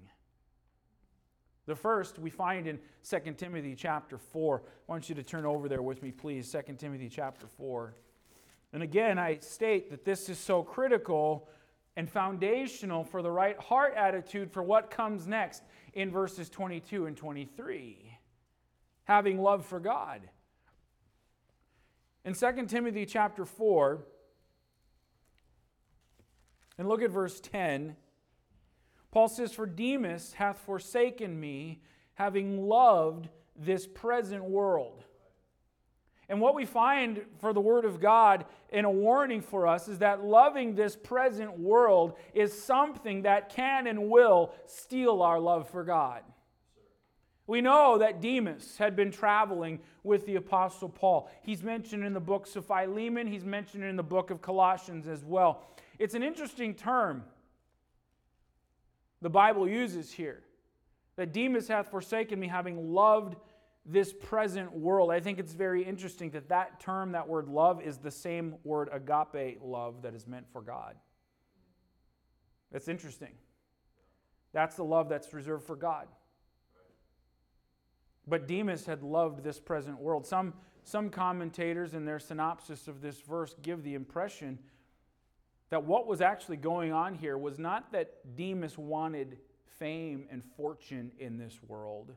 The 1.66 1.76
first 1.76 2.20
we 2.20 2.30
find 2.30 2.68
in 2.68 2.80
2 3.10 3.34
Timothy 3.38 3.76
chapter 3.76 4.18
4. 4.18 4.64
I 4.66 4.92
want 4.92 5.08
you 5.08 5.16
to 5.16 5.24
turn 5.24 5.46
over 5.46 5.70
there 5.70 5.82
with 5.82 6.04
me, 6.04 6.12
please. 6.12 6.52
2 6.52 6.74
Timothy 6.78 7.10
chapter 7.10 7.48
4. 7.48 7.96
And 8.74 8.84
again, 8.84 9.18
I 9.18 9.38
state 9.38 9.90
that 9.92 10.04
this 10.04 10.28
is 10.30 10.38
so 10.38 10.64
critical 10.64 11.48
and 11.96 12.10
foundational 12.10 13.04
for 13.04 13.22
the 13.22 13.32
right 13.32 13.58
heart 13.60 13.94
attitude 13.96 14.52
for 14.52 14.64
what 14.64 14.90
comes 14.90 15.28
next 15.28 15.64
in 15.94 16.12
verses 16.12 16.50
22 16.50 17.06
and 17.06 17.16
23. 17.16 18.18
Having 19.06 19.42
love 19.42 19.66
for 19.66 19.80
God. 19.80 20.22
In 22.26 22.34
2 22.34 22.66
Timothy 22.68 23.06
chapter 23.06 23.46
4, 23.46 24.04
and 26.78 26.88
look 26.88 27.02
at 27.02 27.12
verse 27.12 27.40
10, 27.40 27.96
Paul 29.14 29.28
says, 29.28 29.54
For 29.54 29.68
Demas 29.68 30.34
hath 30.34 30.58
forsaken 30.58 31.40
me, 31.40 31.84
having 32.16 32.68
loved 32.68 33.30
this 33.56 33.86
present 33.86 34.44
world. 34.44 35.04
And 36.28 36.42
what 36.42 36.56
we 36.56 36.66
find 36.66 37.22
for 37.38 37.54
the 37.54 37.62
Word 37.62 37.86
of 37.86 38.02
God 38.02 38.46
in 38.72 38.86
a 38.86 38.90
warning 38.90 39.42
for 39.42 39.68
us 39.68 39.88
is 39.88 40.00
that 40.00 40.26
loving 40.26 40.74
this 40.74 40.96
present 40.96 41.60
world 41.60 42.14
is 42.34 42.60
something 42.60 43.22
that 43.22 43.50
can 43.50 43.86
and 43.86 44.10
will 44.10 44.52
steal 44.66 45.22
our 45.22 45.40
love 45.40 45.70
for 45.70 45.84
God. 45.84 46.24
We 47.46 47.62
know 47.62 48.00
that 48.00 48.20
Demas 48.20 48.80
had 48.80 48.96
been 48.96 49.12
traveling 49.12 49.80
with 50.04 50.26
the 50.26 50.38
Apostle 50.38 50.90
Paul. 50.90 51.30
He's 51.44 51.62
mentioned 51.62 52.04
in 52.04 52.14
the 52.14 52.20
books 52.20 52.56
of 52.56 52.66
Philemon, 52.66 53.28
he's 53.28 53.46
mentioned 53.46 53.84
in 53.84 53.96
the 53.96 54.02
book 54.02 54.32
of 54.32 54.42
Colossians 54.42 55.08
as 55.08 55.24
well. 55.24 55.68
It's 56.00 56.16
an 56.16 56.24
interesting 56.24 56.74
term 56.74 57.26
the 59.24 59.30
Bible 59.30 59.68
uses 59.68 60.12
here 60.12 60.44
that 61.16 61.32
Demas 61.32 61.70
hath 61.70 61.90
forsaken 61.90 62.40
me, 62.40 62.48
having 62.48 62.94
loved 62.94 63.38
this 63.86 64.14
present 64.14 64.74
world. 64.74 65.12
I 65.12 65.22
think 65.22 65.40
it's 65.40 65.54
very 65.54 65.84
interesting 65.84 66.30
that 66.32 66.50
that 66.50 66.82
term, 66.82 67.14
that 67.14 67.28
word 67.28 67.48
love, 67.48 67.82
is 67.82 67.98
the 67.98 68.12
same 68.12 68.56
word 68.66 68.90
agape 68.92 69.60
love 69.64 70.02
that 70.02 70.14
is 70.14 70.28
meant 70.28 70.46
for 70.52 70.62
God. 70.62 70.96
That's 72.72 72.90
interesting. 72.90 73.32
That's 74.52 74.76
the 74.76 74.84
love 74.84 75.08
that's 75.08 75.34
reserved 75.34 75.66
for 75.66 75.78
God. 75.78 76.08
But 78.28 78.46
Demas 78.46 78.86
had 78.86 79.04
loved 79.04 79.42
this 79.42 79.60
present 79.60 80.00
world. 80.00 80.26
Some, 80.26 80.54
some 80.84 81.10
commentators 81.10 81.94
in 81.94 82.04
their 82.04 82.20
synopsis 82.20 82.90
of 82.90 83.02
this 83.02 83.22
verse 83.22 83.56
give 83.62 83.84
the 83.84 83.94
impression 83.94 84.60
that 85.74 85.86
what 85.86 86.06
was 86.06 86.22
actually 86.22 86.58
going 86.58 86.94
on 86.94 87.16
here 87.16 87.36
was 87.36 87.58
not 87.58 87.92
that 87.92 88.36
Demas 88.38 88.78
wanted 88.78 89.40
fame 89.80 90.28
and 90.30 90.46
fortune 90.46 91.12
in 91.18 91.40
this 91.40 91.58
world 91.68 92.14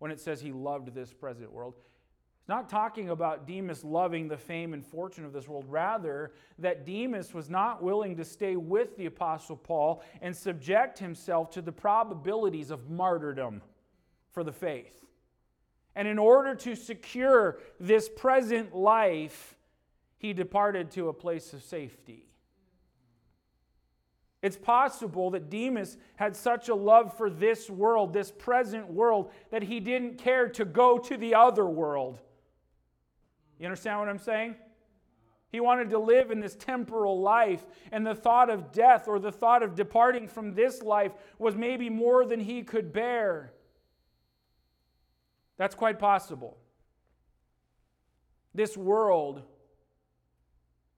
when 0.00 0.10
it 0.10 0.20
says 0.20 0.40
he 0.40 0.50
loved 0.50 0.92
this 0.92 1.12
present 1.12 1.52
world. 1.52 1.74
It's 2.40 2.48
not 2.48 2.68
talking 2.68 3.10
about 3.10 3.46
Demas 3.46 3.84
loving 3.84 4.26
the 4.26 4.36
fame 4.36 4.74
and 4.74 4.84
fortune 4.84 5.24
of 5.24 5.32
this 5.32 5.46
world. 5.46 5.66
Rather, 5.68 6.32
that 6.58 6.84
Demas 6.84 7.32
was 7.32 7.48
not 7.48 7.84
willing 7.84 8.16
to 8.16 8.24
stay 8.24 8.56
with 8.56 8.96
the 8.96 9.06
Apostle 9.06 9.56
Paul 9.56 10.02
and 10.20 10.36
subject 10.36 10.98
himself 10.98 11.52
to 11.52 11.62
the 11.62 11.70
probabilities 11.70 12.72
of 12.72 12.90
martyrdom 12.90 13.62
for 14.32 14.42
the 14.42 14.50
faith. 14.50 15.04
And 15.94 16.08
in 16.08 16.18
order 16.18 16.56
to 16.56 16.74
secure 16.74 17.60
this 17.78 18.08
present 18.08 18.74
life, 18.74 19.54
he 20.16 20.32
departed 20.32 20.90
to 20.90 21.10
a 21.10 21.12
place 21.12 21.52
of 21.52 21.62
safety. 21.62 22.27
It's 24.40 24.56
possible 24.56 25.30
that 25.30 25.50
Demas 25.50 25.96
had 26.16 26.36
such 26.36 26.68
a 26.68 26.74
love 26.74 27.16
for 27.16 27.28
this 27.28 27.68
world, 27.68 28.12
this 28.12 28.30
present 28.30 28.88
world, 28.88 29.32
that 29.50 29.64
he 29.64 29.80
didn't 29.80 30.18
care 30.18 30.48
to 30.50 30.64
go 30.64 30.98
to 30.98 31.16
the 31.16 31.34
other 31.34 31.66
world. 31.66 32.20
You 33.58 33.66
understand 33.66 33.98
what 33.98 34.08
I'm 34.08 34.18
saying? 34.18 34.54
He 35.50 35.60
wanted 35.60 35.90
to 35.90 35.98
live 35.98 36.30
in 36.30 36.40
this 36.40 36.54
temporal 36.54 37.20
life, 37.20 37.64
and 37.90 38.06
the 38.06 38.14
thought 38.14 38.50
of 38.50 38.70
death 38.70 39.08
or 39.08 39.18
the 39.18 39.32
thought 39.32 39.62
of 39.62 39.74
departing 39.74 40.28
from 40.28 40.54
this 40.54 40.82
life 40.82 41.12
was 41.38 41.56
maybe 41.56 41.90
more 41.90 42.24
than 42.24 42.38
he 42.38 42.62
could 42.62 42.92
bear. 42.92 43.52
That's 45.56 45.74
quite 45.74 45.98
possible. 45.98 46.58
This 48.54 48.76
world, 48.76 49.42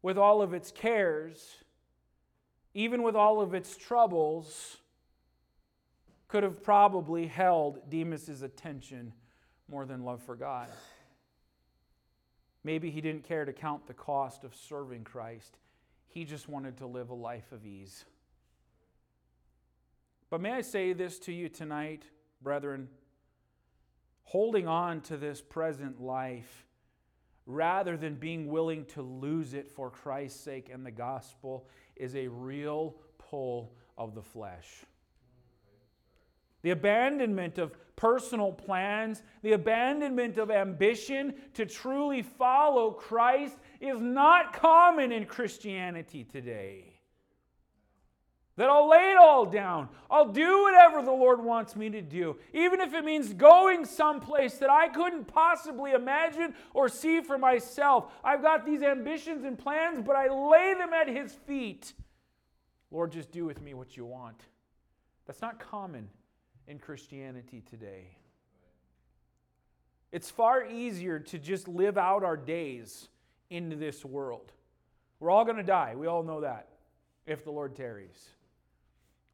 with 0.02 0.18
all 0.18 0.42
of 0.42 0.52
its 0.52 0.72
cares, 0.72 1.56
even 2.74 3.02
with 3.02 3.16
all 3.16 3.40
of 3.40 3.54
its 3.54 3.76
troubles, 3.76 4.78
could 6.28 6.42
have 6.42 6.62
probably 6.62 7.26
held 7.26 7.90
Demas's 7.90 8.42
attention 8.42 9.12
more 9.68 9.84
than 9.84 10.04
love 10.04 10.22
for 10.22 10.36
God. 10.36 10.68
Maybe 12.62 12.90
he 12.90 13.00
didn't 13.00 13.24
care 13.24 13.44
to 13.44 13.52
count 13.52 13.86
the 13.86 13.94
cost 13.94 14.44
of 14.44 14.54
serving 14.54 15.04
Christ. 15.04 15.58
He 16.06 16.24
just 16.24 16.48
wanted 16.48 16.76
to 16.78 16.86
live 16.86 17.10
a 17.10 17.14
life 17.14 17.52
of 17.52 17.66
ease. 17.66 18.04
But 20.28 20.40
may 20.40 20.52
I 20.52 20.60
say 20.60 20.92
this 20.92 21.18
to 21.20 21.32
you 21.32 21.48
tonight, 21.48 22.04
brethren? 22.42 22.88
Holding 24.22 24.68
on 24.68 25.00
to 25.02 25.16
this 25.16 25.40
present 25.40 26.00
life 26.00 26.66
rather 27.54 27.96
than 27.96 28.14
being 28.14 28.48
willing 28.48 28.84
to 28.86 29.02
lose 29.02 29.54
it 29.54 29.70
for 29.70 29.90
Christ's 29.90 30.40
sake 30.40 30.70
and 30.72 30.84
the 30.84 30.90
gospel 30.90 31.66
is 31.96 32.14
a 32.14 32.28
real 32.28 32.96
pull 33.18 33.72
of 33.98 34.14
the 34.14 34.22
flesh. 34.22 34.66
The 36.62 36.70
abandonment 36.70 37.58
of 37.58 37.74
personal 37.96 38.52
plans, 38.52 39.22
the 39.42 39.52
abandonment 39.52 40.38
of 40.38 40.50
ambition 40.50 41.34
to 41.54 41.66
truly 41.66 42.22
follow 42.22 42.92
Christ 42.92 43.56
is 43.80 44.00
not 44.00 44.52
common 44.52 45.12
in 45.12 45.26
Christianity 45.26 46.24
today. 46.24 46.99
That 48.60 48.68
I'll 48.68 48.90
lay 48.90 49.12
it 49.12 49.16
all 49.16 49.46
down. 49.46 49.88
I'll 50.10 50.28
do 50.28 50.64
whatever 50.64 51.00
the 51.00 51.10
Lord 51.10 51.42
wants 51.42 51.74
me 51.76 51.88
to 51.88 52.02
do, 52.02 52.36
even 52.52 52.82
if 52.82 52.92
it 52.92 53.06
means 53.06 53.32
going 53.32 53.86
someplace 53.86 54.58
that 54.58 54.68
I 54.68 54.88
couldn't 54.88 55.24
possibly 55.24 55.92
imagine 55.92 56.52
or 56.74 56.90
see 56.90 57.22
for 57.22 57.38
myself. 57.38 58.12
I've 58.22 58.42
got 58.42 58.66
these 58.66 58.82
ambitions 58.82 59.46
and 59.46 59.58
plans, 59.58 60.02
but 60.04 60.14
I 60.14 60.28
lay 60.28 60.74
them 60.74 60.92
at 60.92 61.08
His 61.08 61.32
feet. 61.32 61.94
Lord, 62.90 63.12
just 63.12 63.32
do 63.32 63.46
with 63.46 63.62
me 63.62 63.72
what 63.72 63.96
you 63.96 64.04
want. 64.04 64.42
That's 65.26 65.40
not 65.40 65.58
common 65.58 66.10
in 66.68 66.78
Christianity 66.78 67.62
today. 67.62 68.14
It's 70.12 70.30
far 70.30 70.66
easier 70.66 71.18
to 71.18 71.38
just 71.38 71.66
live 71.66 71.96
out 71.96 72.22
our 72.22 72.36
days 72.36 73.08
in 73.48 73.80
this 73.80 74.04
world. 74.04 74.52
We're 75.18 75.30
all 75.30 75.46
going 75.46 75.56
to 75.56 75.62
die. 75.62 75.94
We 75.96 76.08
all 76.08 76.22
know 76.22 76.42
that 76.42 76.68
if 77.26 77.42
the 77.42 77.52
Lord 77.52 77.74
tarries. 77.74 78.28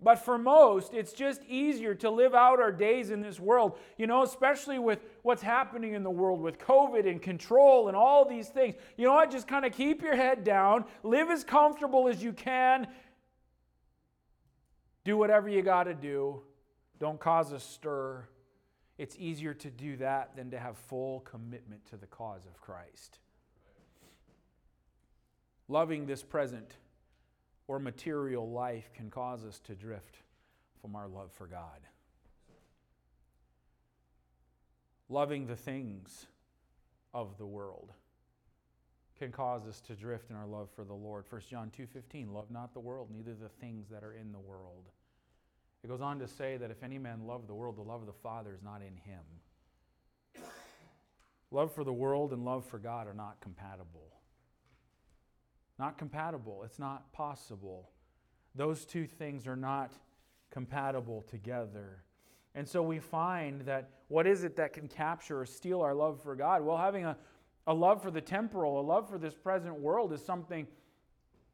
But 0.00 0.16
for 0.16 0.36
most, 0.36 0.92
it's 0.92 1.12
just 1.12 1.42
easier 1.48 1.94
to 1.96 2.10
live 2.10 2.34
out 2.34 2.60
our 2.60 2.70
days 2.70 3.10
in 3.10 3.22
this 3.22 3.40
world, 3.40 3.78
you 3.96 4.06
know, 4.06 4.22
especially 4.22 4.78
with 4.78 5.00
what's 5.22 5.40
happening 5.40 5.94
in 5.94 6.02
the 6.02 6.10
world 6.10 6.40
with 6.40 6.58
COVID 6.58 7.08
and 7.08 7.20
control 7.20 7.88
and 7.88 7.96
all 7.96 8.28
these 8.28 8.48
things. 8.48 8.74
You 8.98 9.06
know 9.06 9.14
what? 9.14 9.30
Just 9.30 9.48
kind 9.48 9.64
of 9.64 9.72
keep 9.72 10.02
your 10.02 10.14
head 10.14 10.44
down, 10.44 10.84
live 11.02 11.30
as 11.30 11.44
comfortable 11.44 12.08
as 12.08 12.22
you 12.22 12.34
can, 12.34 12.88
do 15.04 15.16
whatever 15.16 15.48
you 15.48 15.62
got 15.62 15.84
to 15.84 15.94
do, 15.94 16.42
don't 16.98 17.18
cause 17.18 17.52
a 17.52 17.60
stir. 17.60 18.28
It's 18.98 19.16
easier 19.18 19.54
to 19.54 19.70
do 19.70 19.96
that 19.96 20.36
than 20.36 20.50
to 20.50 20.58
have 20.58 20.76
full 20.76 21.20
commitment 21.20 21.86
to 21.86 21.96
the 21.96 22.06
cause 22.06 22.44
of 22.44 22.60
Christ. 22.60 23.18
Loving 25.68 26.06
this 26.06 26.22
present 26.22 26.76
or 27.68 27.78
material 27.78 28.50
life 28.50 28.90
can 28.94 29.10
cause 29.10 29.44
us 29.44 29.58
to 29.60 29.74
drift 29.74 30.18
from 30.80 30.94
our 30.94 31.08
love 31.08 31.32
for 31.32 31.46
God. 31.46 31.80
Loving 35.08 35.46
the 35.46 35.56
things 35.56 36.26
of 37.14 37.38
the 37.38 37.46
world 37.46 37.92
can 39.18 39.32
cause 39.32 39.66
us 39.66 39.80
to 39.80 39.94
drift 39.94 40.30
in 40.30 40.36
our 40.36 40.46
love 40.46 40.68
for 40.74 40.84
the 40.84 40.94
Lord. 40.94 41.24
1 41.28 41.40
John 41.48 41.70
2:15 41.70 42.32
Love 42.32 42.50
not 42.50 42.74
the 42.74 42.80
world 42.80 43.10
neither 43.10 43.34
the 43.34 43.48
things 43.48 43.88
that 43.88 44.04
are 44.04 44.12
in 44.12 44.32
the 44.32 44.40
world. 44.40 44.90
It 45.82 45.88
goes 45.88 46.00
on 46.00 46.18
to 46.18 46.28
say 46.28 46.56
that 46.56 46.70
if 46.70 46.82
any 46.82 46.98
man 46.98 47.26
love 47.26 47.46
the 47.46 47.54
world 47.54 47.76
the 47.76 47.82
love 47.82 48.00
of 48.00 48.06
the 48.06 48.12
Father 48.12 48.52
is 48.52 48.62
not 48.62 48.82
in 48.82 48.96
him. 48.96 49.24
Love 51.50 51.72
for 51.72 51.84
the 51.84 51.92
world 51.92 52.32
and 52.32 52.44
love 52.44 52.66
for 52.66 52.78
God 52.78 53.06
are 53.06 53.14
not 53.14 53.40
compatible. 53.40 54.15
Not 55.78 55.98
compatible. 55.98 56.62
It's 56.64 56.78
not 56.78 57.12
possible. 57.12 57.90
Those 58.54 58.84
two 58.84 59.06
things 59.06 59.46
are 59.46 59.56
not 59.56 59.92
compatible 60.50 61.22
together. 61.28 62.02
And 62.54 62.66
so 62.66 62.82
we 62.82 62.98
find 62.98 63.60
that 63.62 63.90
what 64.08 64.26
is 64.26 64.44
it 64.44 64.56
that 64.56 64.72
can 64.72 64.88
capture 64.88 65.40
or 65.40 65.46
steal 65.46 65.82
our 65.82 65.94
love 65.94 66.22
for 66.22 66.34
God? 66.34 66.64
Well, 66.64 66.78
having 66.78 67.04
a, 67.04 67.16
a 67.66 67.74
love 67.74 68.02
for 68.02 68.10
the 68.10 68.22
temporal, 68.22 68.80
a 68.80 68.82
love 68.82 69.10
for 69.10 69.18
this 69.18 69.34
present 69.34 69.78
world 69.78 70.12
is 70.12 70.24
something 70.24 70.66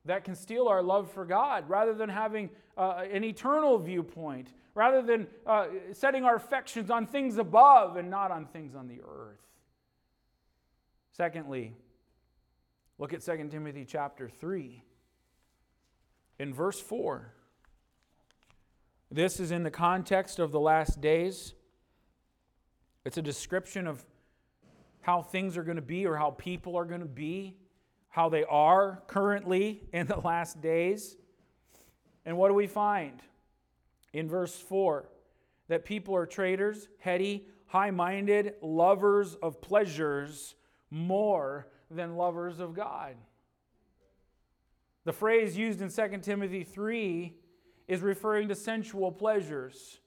that 0.05 0.25
can 0.25 0.35
steal 0.35 0.69
our 0.69 0.83
love 0.83 1.11
for 1.11 1.25
God 1.25 1.69
rather 1.69 1.95
than 1.95 2.09
having 2.09 2.51
uh, 2.77 3.05
an 3.13 3.25
eternal 3.25 3.79
viewpoint, 3.79 4.53
rather 4.75 5.03
than 5.03 5.27
uh, 5.47 5.67
setting 5.93 6.25
our 6.25 6.37
affections 6.37 6.91
on 6.91 7.07
things 7.07 7.39
above 7.39 7.97
and 7.97 8.11
not 8.11 8.31
on 8.31 8.47
things 8.47 8.75
on 8.75 8.87
the 8.87 9.01
earth. 9.01 9.39
Secondly, 11.13 11.75
look 13.03 13.13
at 13.13 13.21
2 13.21 13.49
Timothy 13.51 13.85
chapter 13.85 14.29
3. 14.29 14.81
In 16.39 16.55
verse 16.55 16.81
4, 16.81 17.35
this 19.11 19.41
is 19.41 19.51
in 19.51 19.65
the 19.65 19.73
context 19.73 20.39
of 20.39 20.53
the 20.53 20.61
last 20.61 21.01
days. 21.01 21.55
It's 23.05 23.17
a 23.17 23.23
description 23.23 23.89
of 23.89 24.05
how 25.01 25.21
things 25.21 25.57
are 25.57 25.65
going 25.65 25.77
to 25.79 25.83
be 25.83 26.07
or 26.07 26.17
how 26.17 26.31
people 26.31 26.77
are 26.77 26.85
going 26.85 27.01
to 27.01 27.07
be, 27.07 27.57
how 28.09 28.29
they 28.29 28.45
are 28.45 29.03
currently 29.09 29.83
in 29.93 30.07
the 30.07 30.21
last 30.21 30.61
days. 30.61 31.17
And 32.25 32.37
what 32.37 32.51
do 32.51 32.55
we 32.55 32.69
find? 32.69 33.21
In 34.13 34.29
verse 34.29 34.57
4 34.57 35.09
that 35.67 35.85
people 35.85 36.15
are 36.15 36.25
traitors, 36.25 36.87
heady, 37.01 37.49
high 37.67 37.91
minded, 37.91 38.55
lovers 38.63 39.35
of 39.43 39.61
pleasures 39.61 40.55
more 40.89 41.67
than 41.95 42.17
lovers 42.17 42.61
of 42.61 42.75
God. 42.75 43.15
The 45.05 45.13
phrase 45.13 45.57
used 45.57 45.81
in 45.81 45.91
2 45.91 46.19
Timothy 46.19 46.65
3 46.65 47.35
is 47.89 48.01
referring 48.01 48.49
to 48.49 48.55
sensual 48.55 49.11
pleasures. 49.11 49.99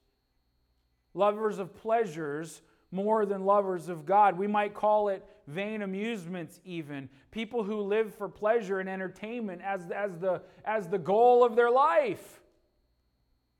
Lovers 1.14 1.58
of 1.58 1.74
pleasures 1.74 2.62
more 2.90 3.26
than 3.26 3.44
lovers 3.44 3.88
of 3.88 4.06
God. 4.06 4.38
We 4.38 4.46
might 4.46 4.74
call 4.74 5.08
it 5.08 5.24
vain 5.46 5.82
amusements, 5.82 6.60
even. 6.64 7.08
People 7.30 7.62
who 7.62 7.80
live 7.80 8.14
for 8.14 8.28
pleasure 8.28 8.80
and 8.80 8.88
entertainment 8.88 9.60
as, 9.62 9.90
as, 9.90 10.16
the, 10.18 10.42
as 10.64 10.88
the 10.88 10.98
goal 10.98 11.44
of 11.44 11.56
their 11.56 11.70
life. 11.70 12.40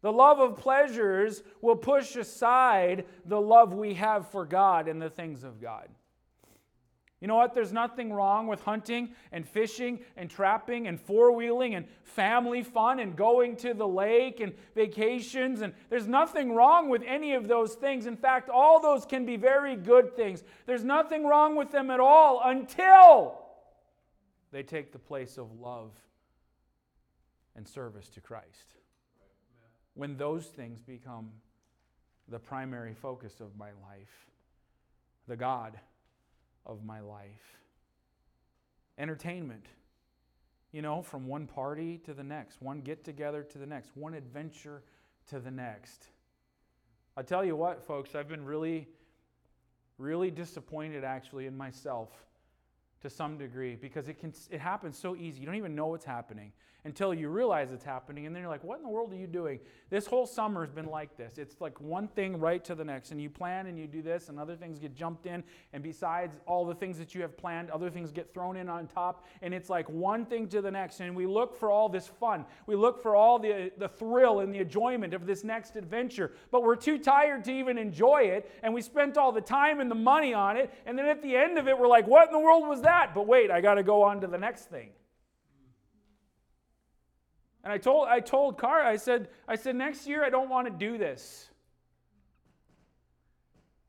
The 0.03 0.13
love 0.13 0.39
of 0.39 0.57
pleasures 0.57 1.43
will 1.61 1.77
push 1.77 2.17
aside 2.17 3.05
the 3.25 3.41
love 3.41 3.75
we 3.75 3.95
have 3.95 4.29
for 4.29 4.45
God 4.45 4.89
and 4.89 5.01
the 5.01 5.11
things 5.11 5.43
of 5.43 5.61
God. 5.61 5.89
You 7.21 7.29
know 7.29 7.37
what? 7.37 7.55
There's 7.55 7.73
nothing 7.73 8.13
wrong 8.13 8.47
with 8.47 8.61
hunting 8.61 9.15
and 9.33 9.49
fishing 9.49 10.01
and 10.19 10.29
trapping 10.29 10.87
and 10.87 11.01
four 11.01 11.33
wheeling 11.33 11.75
and 11.75 11.87
family 12.03 12.63
fun 12.63 13.01
and 13.01 13.17
going 13.17 13.57
to 13.57 13.73
the 13.73 13.89
lake 13.89 14.41
and 14.41 14.53
vacations. 14.75 15.63
And 15.63 15.73
there's 15.89 16.07
nothing 16.07 16.53
wrong 16.53 16.91
with 16.91 17.03
any 17.07 17.33
of 17.33 17.49
those 17.49 17.75
things. 17.75 18.05
In 18.07 18.19
fact, 18.19 18.51
all 18.51 18.81
those 18.81 19.07
can 19.07 19.25
be 19.25 19.37
very 19.37 19.77
good 19.77 20.15
things. 20.15 20.45
There's 20.67 20.85
nothing 20.85 21.27
wrong 21.27 21.57
with 21.57 21.71
them 21.71 21.91
at 21.91 22.01
all 22.01 22.43
until 22.45 23.39
they 24.53 24.63
take 24.63 24.93
the 24.93 24.99
place 24.99 25.39
of 25.39 25.59
love 25.59 25.93
and 27.55 27.67
service 27.67 28.11
to 28.11 28.21
Christ. 28.21 28.75
When 29.95 30.19
those 30.19 30.47
things 30.49 30.83
become 30.83 31.31
the 32.29 32.39
primary 32.39 32.93
focus 32.93 33.41
of 33.41 33.57
my 33.57 33.71
life, 33.83 34.27
the 35.27 35.37
God 35.37 35.79
of 36.67 36.85
my 36.85 37.01
life. 37.01 37.59
Entertainment, 38.99 39.67
you 40.73 40.83
know, 40.83 41.03
from 41.03 41.27
one 41.27 41.47
party 41.47 41.99
to 42.05 42.13
the 42.13 42.25
next, 42.25 42.61
one 42.61 42.81
get 42.81 43.05
together 43.05 43.43
to 43.43 43.59
the 43.59 43.67
next, 43.67 43.91
one 43.95 44.15
adventure 44.15 44.83
to 45.29 45.41
the 45.41 45.51
next. 45.51 46.09
I 47.17 47.23
tell 47.23 47.45
you 47.45 47.57
what, 47.57 47.83
folks, 47.87 48.15
I've 48.15 48.29
been 48.29 48.45
really, 48.45 48.89
really 49.99 50.31
disappointed 50.31 51.05
actually 51.05 51.47
in 51.47 51.57
myself 51.57 52.11
to 53.03 53.11
some 53.11 53.37
degree 53.39 53.77
because 53.77 54.09
it 54.09 54.19
can 54.19 54.33
it 54.51 54.61
happens 54.61 54.99
so 54.99 55.17
easy. 55.17 55.41
You 55.41 55.47
don't 55.47 55.57
even 55.57 55.75
know 55.75 55.89
what's 55.89 56.05
happening 56.05 56.53
until 56.85 57.13
you 57.13 57.29
realize 57.29 57.73
it's 57.73 57.85
happening 57.85 58.27
and 58.27 58.35
then 58.35 58.41
you're 58.41 58.51
like, 58.51 58.63
"What 58.63 58.77
in 58.79 58.85
the 58.85 58.89
world 58.89 59.13
are 59.13 59.17
you 59.17 59.27
doing?" 59.27 59.59
This 59.91 60.07
whole 60.07 60.25
summer 60.25 60.65
has 60.65 60.71
been 60.73 60.87
like 60.87 61.17
this. 61.17 61.37
It's 61.37 61.61
like 61.61 61.81
one 61.81 62.07
thing 62.07 62.39
right 62.39 62.65
to 62.65 62.77
the 62.77 62.85
next 62.85 63.11
and 63.11 63.21
you 63.21 63.29
plan 63.29 63.67
and 63.67 63.77
you 63.77 63.89
do 63.89 64.03
this 64.03 64.29
and 64.29 64.39
other 64.39 64.55
things 64.55 64.79
get 64.79 64.95
jumped 64.95 65.27
in 65.27 65.43
and 65.73 65.83
besides 65.83 66.37
all 66.47 66.65
the 66.65 66.77
things 66.77 66.97
that 66.99 67.13
you 67.13 67.23
have 67.23 67.37
planned, 67.37 67.71
other 67.71 67.91
things 67.91 68.13
get 68.13 68.33
thrown 68.33 68.57
in 68.57 68.69
on 68.69 68.87
top 68.87 69.27
and 69.43 69.53
it's 69.53 69.69
like 69.69 69.89
one 69.89 70.25
thing 70.25 70.49
to 70.49 70.63
the 70.63 70.71
next 70.71 71.01
and 71.01 71.15
we 71.15 71.27
look 71.27 71.57
for 71.59 71.71
all 71.71 71.89
this 71.89 72.07
fun. 72.07 72.47
We 72.67 72.77
look 72.77 73.03
for 73.03 73.17
all 73.17 73.41
the 73.41 73.73
the 73.79 73.89
thrill 73.89 74.41
and 74.41 74.55
the 74.55 74.59
enjoyment 74.59 75.13
of 75.13 75.27
this 75.27 75.43
next 75.43 75.75
adventure, 75.75 76.33
but 76.53 76.63
we're 76.63 76.77
too 76.77 76.99
tired 76.99 77.45
to 77.45 77.53
even 77.53 77.79
enjoy 77.79 78.23
it 78.23 78.51
and 78.63 78.73
we 78.73 78.81
spent 78.81 79.19
all 79.19 79.33
the 79.33 79.41
time 79.41 79.81
and 79.81 79.91
the 79.91 79.97
money 79.97 80.35
on 80.35 80.57
it 80.57 80.73
and 80.87 80.97
then 80.97 81.07
at 81.07 81.21
the 81.21 81.37
end 81.37 81.59
of 81.59 81.67
it 81.67 81.77
we're 81.77 81.89
like, 81.89 82.07
"What 82.07 82.29
in 82.29 82.33
the 82.33 82.39
world 82.39 82.67
was 82.67 82.81
that?" 82.87 83.15
But 83.15 83.27
wait, 83.27 83.51
I 83.51 83.61
got 83.61 83.75
to 83.75 83.83
go 83.83 84.03
on 84.03 84.21
to 84.23 84.27
the 84.27 84.39
next 84.39 84.71
thing. 84.71 84.91
And 87.67 87.73
I 87.73 87.79
told, 87.79 88.07
I 88.07 88.21
told 88.21 88.59
Car, 88.59 88.81
I 88.81 88.95
said, 88.95 89.29
I 89.49 89.57
said, 89.57 89.75
next 89.75 90.07
year 90.07 90.25
I 90.25 90.31
don't 90.31 90.49
want 90.49 90.69
to 90.69 90.73
do 90.73 90.99
this. 90.99 91.51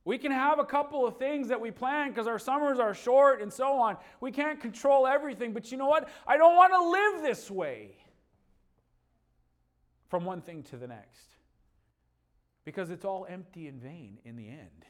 We 0.03 0.17
can 0.17 0.31
have 0.31 0.57
a 0.57 0.63
couple 0.63 1.05
of 1.05 1.17
things 1.17 1.49
that 1.49 1.61
we 1.61 1.69
plan 1.69 2.09
because 2.09 2.25
our 2.25 2.39
summers 2.39 2.79
are 2.79 2.95
short 2.95 3.39
and 3.39 3.53
so 3.53 3.73
on. 3.73 3.97
We 4.19 4.31
can't 4.31 4.59
control 4.59 5.05
everything, 5.05 5.53
but 5.53 5.71
you 5.71 5.77
know 5.77 5.85
what? 5.85 6.09
I 6.25 6.37
don't 6.37 6.55
want 6.55 6.73
to 6.73 6.89
live 6.89 7.21
this 7.21 7.51
way 7.51 7.97
from 10.07 10.25
one 10.25 10.41
thing 10.41 10.63
to 10.63 10.77
the 10.77 10.87
next 10.87 11.27
because 12.65 12.89
it's 12.89 13.05
all 13.05 13.27
empty 13.29 13.67
and 13.67 13.79
vain 13.79 14.17
in 14.25 14.37
the 14.37 14.47
end. 14.47 14.85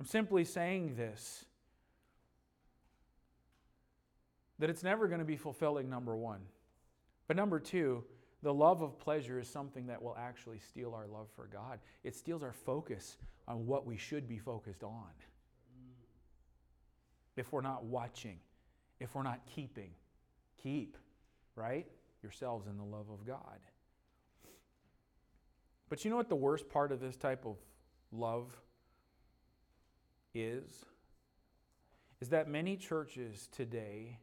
I'm 0.00 0.06
simply 0.06 0.44
saying 0.44 0.94
this 0.96 1.44
that 4.58 4.70
it's 4.70 4.82
never 4.82 5.06
going 5.06 5.20
to 5.20 5.24
be 5.24 5.36
fulfilling, 5.36 5.88
number 5.88 6.16
one. 6.16 6.40
But 7.28 7.36
number 7.36 7.60
two, 7.60 8.04
the 8.42 8.52
love 8.52 8.82
of 8.82 8.98
pleasure 8.98 9.38
is 9.38 9.48
something 9.48 9.86
that 9.86 10.02
will 10.02 10.16
actually 10.18 10.58
steal 10.58 10.94
our 10.94 11.06
love 11.06 11.28
for 11.34 11.46
God. 11.46 11.78
It 12.04 12.16
steals 12.16 12.42
our 12.42 12.52
focus 12.52 13.16
on 13.46 13.66
what 13.66 13.86
we 13.86 13.96
should 13.96 14.28
be 14.28 14.38
focused 14.38 14.82
on. 14.82 15.10
If 17.36 17.52
we're 17.52 17.60
not 17.60 17.84
watching, 17.84 18.38
if 18.98 19.14
we're 19.14 19.22
not 19.22 19.40
keeping, 19.46 19.90
keep, 20.60 20.96
right? 21.54 21.86
Yourselves 22.22 22.66
in 22.66 22.76
the 22.76 22.84
love 22.84 23.06
of 23.10 23.26
God. 23.26 23.60
But 25.88 26.04
you 26.04 26.10
know 26.10 26.16
what 26.16 26.28
the 26.28 26.36
worst 26.36 26.68
part 26.68 26.92
of 26.92 27.00
this 27.00 27.16
type 27.16 27.46
of 27.46 27.56
love 28.12 28.50
is? 30.34 30.84
Is 32.20 32.30
that 32.30 32.48
many 32.48 32.76
churches 32.76 33.48
today 33.52 34.18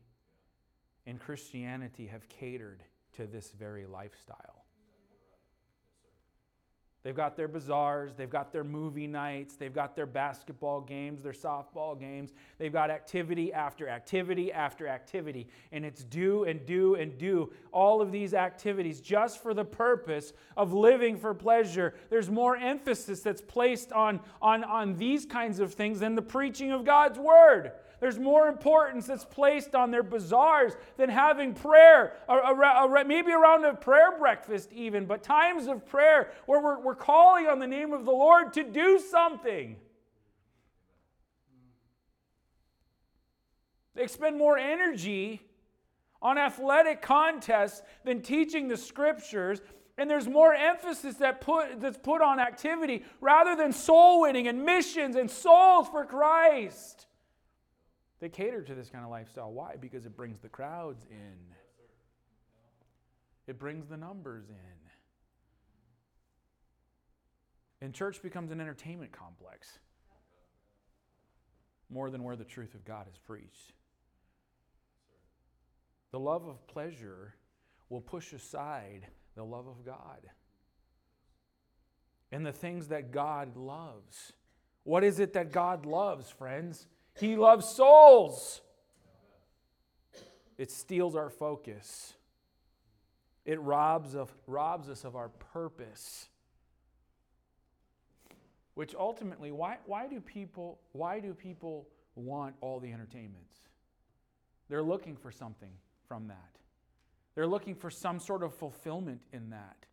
in 1.05 1.17
Christianity 1.17 2.07
have 2.07 2.27
catered 2.29 2.83
to 3.15 3.25
this 3.25 3.51
very 3.51 3.85
lifestyle. 3.85 4.64
They've 7.05 7.15
got 7.15 7.37
their 7.37 7.47
bazaars, 7.47 8.15
they've 8.15 8.27
got 8.27 8.51
their 8.51 8.63
movie 8.63 9.05
nights, 9.05 9.55
they've 9.55 9.71
got 9.71 9.95
their 9.95 10.07
basketball 10.07 10.81
games, 10.81 11.21
their 11.21 11.33
softball 11.33 11.99
games. 11.99 12.33
They've 12.57 12.73
got 12.73 12.89
activity 12.89 13.53
after 13.53 13.87
activity 13.87 14.51
after 14.51 14.87
activity. 14.87 15.45
And 15.71 15.85
it's 15.85 16.03
do 16.03 16.45
and 16.45 16.65
do 16.65 16.95
and 16.95 17.15
do 17.15 17.53
all 17.71 18.01
of 18.01 18.11
these 18.11 18.33
activities 18.33 19.01
just 19.01 19.43
for 19.43 19.53
the 19.53 19.63
purpose 19.63 20.33
of 20.57 20.73
living 20.73 21.15
for 21.15 21.35
pleasure. 21.35 21.93
There's 22.09 22.31
more 22.31 22.57
emphasis 22.57 23.19
that's 23.19 23.41
placed 23.41 23.93
on, 23.93 24.19
on, 24.41 24.63
on 24.63 24.95
these 24.95 25.27
kinds 25.27 25.59
of 25.59 25.75
things 25.75 25.99
than 25.99 26.15
the 26.15 26.23
preaching 26.23 26.71
of 26.71 26.85
God's 26.85 27.19
word. 27.19 27.73
There's 27.99 28.19
more 28.19 28.47
importance 28.47 29.07
that's 29.07 29.25
placed 29.25 29.75
on 29.75 29.91
their 29.91 30.03
bazaars 30.03 30.73
than 30.97 31.09
having 31.09 31.53
prayer, 31.53 32.13
maybe 33.05 33.31
around 33.31 33.65
a 33.65 33.73
prayer 33.73 34.17
breakfast, 34.17 34.71
even, 34.73 35.05
but 35.05 35.23
times 35.23 35.67
of 35.67 35.85
prayer 35.85 36.31
where 36.45 36.61
we're, 36.61 36.79
we're 36.79 36.95
calling 36.95 37.47
on 37.47 37.59
the 37.59 37.67
name 37.67 37.93
of 37.93 38.05
the 38.05 38.11
Lord 38.11 38.53
to 38.53 38.63
do 38.63 38.99
something. 38.99 39.77
They 43.95 44.03
expend 44.03 44.37
more 44.37 44.57
energy 44.57 45.41
on 46.21 46.37
athletic 46.37 47.01
contests 47.01 47.81
than 48.03 48.21
teaching 48.21 48.67
the 48.67 48.77
scriptures 48.77 49.61
and 49.97 50.09
there's 50.09 50.27
more 50.27 50.53
emphasis 50.53 51.15
that 51.17 51.39
put, 51.39 51.79
that's 51.79 51.97
put 51.97 52.21
on 52.21 52.39
activity 52.39 53.03
rather 53.21 53.55
than 53.55 53.71
soul 53.71 54.21
winning 54.21 54.47
and 54.47 54.63
missions 54.63 55.15
and 55.15 55.31
souls 55.31 55.87
for 55.87 56.05
Christ. 56.05 57.07
They 58.19 58.29
cater 58.29 58.61
to 58.61 58.75
this 58.75 58.89
kind 58.89 59.03
of 59.03 59.11
lifestyle. 59.11 59.51
Why? 59.51 59.75
Because 59.79 60.05
it 60.05 60.15
brings 60.15 60.39
the 60.39 60.49
crowds 60.49 61.05
in, 61.09 61.37
it 63.47 63.59
brings 63.59 63.87
the 63.87 63.97
numbers 63.97 64.49
in. 64.49 64.55
And 67.81 67.93
church 67.93 68.21
becomes 68.23 68.51
an 68.51 68.61
entertainment 68.61 69.11
complex 69.11 69.79
more 71.89 72.09
than 72.09 72.23
where 72.23 72.35
the 72.35 72.45
truth 72.45 72.73
of 72.73 72.85
God 72.85 73.07
is 73.11 73.17
preached. 73.17 73.73
The 76.11 76.19
love 76.19 76.47
of 76.47 76.65
pleasure 76.67 77.35
will 77.89 78.01
push 78.01 78.33
aside 78.33 79.07
the 79.35 79.43
love 79.43 79.67
of 79.67 79.85
God. 79.85 80.29
and 82.31 82.45
the 82.45 82.51
things 82.51 82.89
that 82.89 83.11
God 83.11 83.55
loves. 83.55 84.33
What 84.83 85.03
is 85.03 85.19
it 85.19 85.33
that 85.33 85.51
God 85.51 85.85
loves, 85.85 86.29
friends? 86.29 86.87
He 87.17 87.35
loves 87.35 87.67
souls. 87.67 88.61
It 90.57 90.71
steals 90.71 91.15
our 91.15 91.29
focus. 91.29 92.13
It 93.45 93.59
robs, 93.59 94.15
of, 94.15 94.33
robs 94.47 94.89
us 94.89 95.03
of 95.03 95.15
our 95.15 95.29
purpose. 95.29 96.29
Which 98.73 98.93
ultimately, 98.95 99.51
why, 99.51 99.77
why, 99.85 100.07
do 100.07 100.19
people, 100.19 100.79
why 100.91 101.19
do 101.19 101.33
people 101.33 101.87
want 102.15 102.55
all 102.61 102.79
the 102.79 102.91
entertainments? 102.91 103.59
They're 104.67 104.83
looking 104.83 105.15
for 105.15 105.31
something 105.31 105.71
from 106.07 106.27
that. 106.27 106.55
They're 107.35 107.47
looking 107.47 107.75
for 107.75 107.89
some 107.89 108.19
sort 108.19 108.43
of 108.43 108.53
fulfillment 108.53 109.21
in 109.31 109.51
that. 109.51 109.85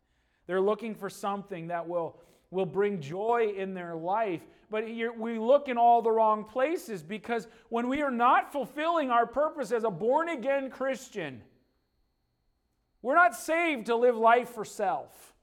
They're 0.47 0.61
looking 0.61 0.95
for 0.95 1.09
something 1.09 1.67
that 1.67 1.87
will, 1.87 2.19
will 2.53 2.65
bring 2.65 3.01
joy 3.01 3.53
in 3.57 3.73
their 3.73 3.95
life. 3.95 4.41
But 4.69 4.85
we 4.85 5.37
look 5.37 5.67
in 5.67 5.77
all 5.77 6.01
the 6.01 6.11
wrong 6.11 6.45
places 6.45 7.03
because 7.03 7.47
when 7.69 7.89
we 7.89 8.01
are 8.01 8.11
not 8.11 8.51
fulfilling 8.51 9.11
our 9.11 9.25
purpose 9.25 9.71
as 9.71 9.83
a 9.83 9.89
born 9.91 10.29
again 10.29 10.69
Christian, 10.69 11.41
we're 13.01 13.15
not 13.15 13.35
saved 13.35 13.87
to 13.87 13.95
live 13.95 14.15
life 14.15 14.49
for 14.49 14.65
self. 14.65 15.33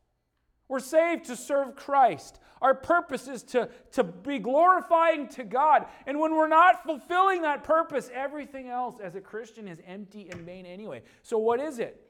We're 0.68 0.80
saved 0.80 1.26
to 1.26 1.36
serve 1.36 1.76
Christ. 1.76 2.40
Our 2.62 2.74
purpose 2.74 3.26
is 3.26 3.42
to, 3.44 3.68
to 3.92 4.04
be 4.04 4.38
glorifying 4.38 5.28
to 5.28 5.44
God. 5.44 5.86
And 6.06 6.18
when 6.20 6.34
we're 6.34 6.48
not 6.48 6.84
fulfilling 6.84 7.42
that 7.42 7.64
purpose, 7.64 8.10
everything 8.14 8.68
else 8.68 8.96
as 9.02 9.14
a 9.14 9.20
Christian 9.20 9.66
is 9.66 9.80
empty 9.86 10.28
and 10.30 10.42
vain 10.42 10.66
anyway. 10.66 11.02
So, 11.22 11.38
what 11.38 11.60
is 11.60 11.78
it? 11.78 12.00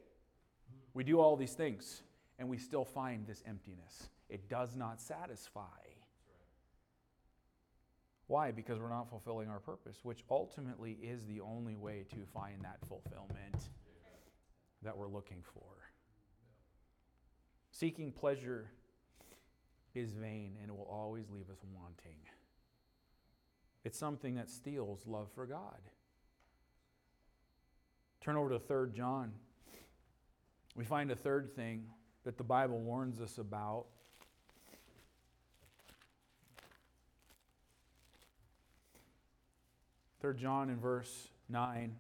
We 0.93 1.05
do 1.05 1.21
all 1.21 1.37
these 1.37 1.55
things 1.55 2.03
and 2.39 2.49
we 2.49 2.59
still 2.59 2.85
find 2.85 3.27
this 3.27 3.43
emptiness. 3.47 4.09
It 4.31 4.49
does 4.49 4.77
not 4.77 5.01
satisfy. 5.01 5.61
Why? 8.29 8.53
Because 8.53 8.79
we're 8.79 8.89
not 8.89 9.11
fulfilling 9.11 9.49
our 9.49 9.59
purpose, 9.59 9.99
which 10.05 10.23
ultimately 10.31 10.93
is 11.03 11.27
the 11.27 11.41
only 11.41 11.75
way 11.75 12.05
to 12.11 12.25
find 12.33 12.63
that 12.63 12.79
fulfillment 12.87 13.71
that 14.83 14.97
we're 14.97 15.09
looking 15.09 15.43
for. 15.53 15.65
Seeking 17.73 18.13
pleasure 18.13 18.71
is 19.95 20.13
vain 20.13 20.57
and 20.61 20.71
it 20.71 20.77
will 20.77 20.89
always 20.89 21.29
leave 21.29 21.51
us 21.51 21.59
wanting. 21.75 22.19
It's 23.85 23.99
something 23.99 24.37
that 24.37 24.49
steals 24.49 25.07
love 25.07 25.29
for 25.35 25.47
God. 25.47 25.81
Turn 28.21 28.37
over 28.37 28.51
to 28.51 28.59
3 28.61 28.93
John. 28.93 29.33
We 30.77 30.85
find 30.85 31.11
a 31.11 31.17
third 31.17 31.57
thing 31.57 31.87
that 32.25 32.39
the 32.39 32.45
Bible 32.45 32.79
warns 32.79 33.21
us 33.21 33.39
about. 33.39 33.87
Third 40.21 40.37
John 40.37 40.69
in 40.69 40.79
verse 40.79 41.29
9. 41.49 41.97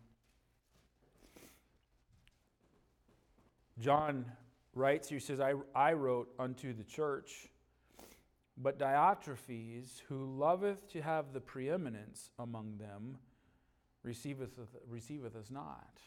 John 3.79 4.27
writes, 4.75 5.09
he 5.09 5.19
says, 5.19 5.41
I, 5.41 5.55
I 5.75 5.95
wrote 5.95 6.29
unto 6.39 6.75
the 6.75 6.85
church, 6.85 7.49
but 8.59 8.79
Diotrephes, 8.79 10.03
who 10.09 10.27
loveth 10.37 10.87
to 10.93 11.01
have 11.01 11.33
the 11.33 11.41
preeminence 11.41 12.31
among 12.39 12.77
them, 12.77 13.17
receiveth, 14.03 14.51
receiveth 14.87 15.35
us 15.35 15.51
not. 15.51 15.99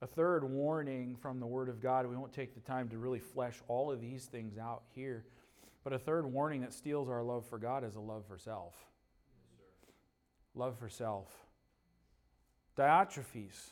A 0.00 0.06
third 0.06 0.42
warning 0.42 1.16
from 1.16 1.38
the 1.38 1.46
Word 1.46 1.68
of 1.68 1.82
God, 1.82 2.06
we 2.06 2.16
won't 2.16 2.32
take 2.32 2.54
the 2.54 2.60
time 2.60 2.88
to 2.88 2.98
really 2.98 3.18
flesh 3.18 3.60
all 3.68 3.92
of 3.92 4.00
these 4.00 4.24
things 4.24 4.56
out 4.56 4.84
here, 4.94 5.26
but 5.82 5.92
a 5.92 5.98
third 5.98 6.24
warning 6.24 6.62
that 6.62 6.72
steals 6.72 7.10
our 7.10 7.22
love 7.22 7.46
for 7.46 7.58
God 7.58 7.84
is 7.84 7.96
a 7.96 8.00
love 8.00 8.24
for 8.26 8.38
self. 8.38 8.74
Love 10.54 10.78
for 10.78 10.88
self. 10.88 11.28
Diotrephes, 12.76 13.70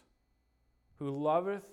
who 0.99 1.11
loveth 1.11 1.64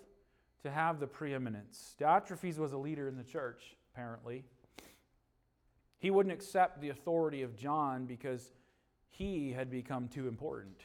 to 0.64 0.72
have 0.72 1.00
the 1.00 1.08
preeminence. 1.08 1.96
Diotrephes 2.00 2.58
was 2.58 2.74
a 2.74 2.78
leader 2.78 3.08
in 3.08 3.18
the 3.18 3.24
church, 3.24 3.76
apparently. 3.94 4.44
He 6.00 6.12
wouldn't 6.12 6.34
accept 6.34 6.82
the 6.82 6.90
authority 6.90 7.44
of 7.44 7.56
John 7.56 8.06
because 8.06 8.52
he 9.10 9.52
had 9.52 9.70
become 9.70 10.08
too 10.08 10.28
important. 10.28 10.82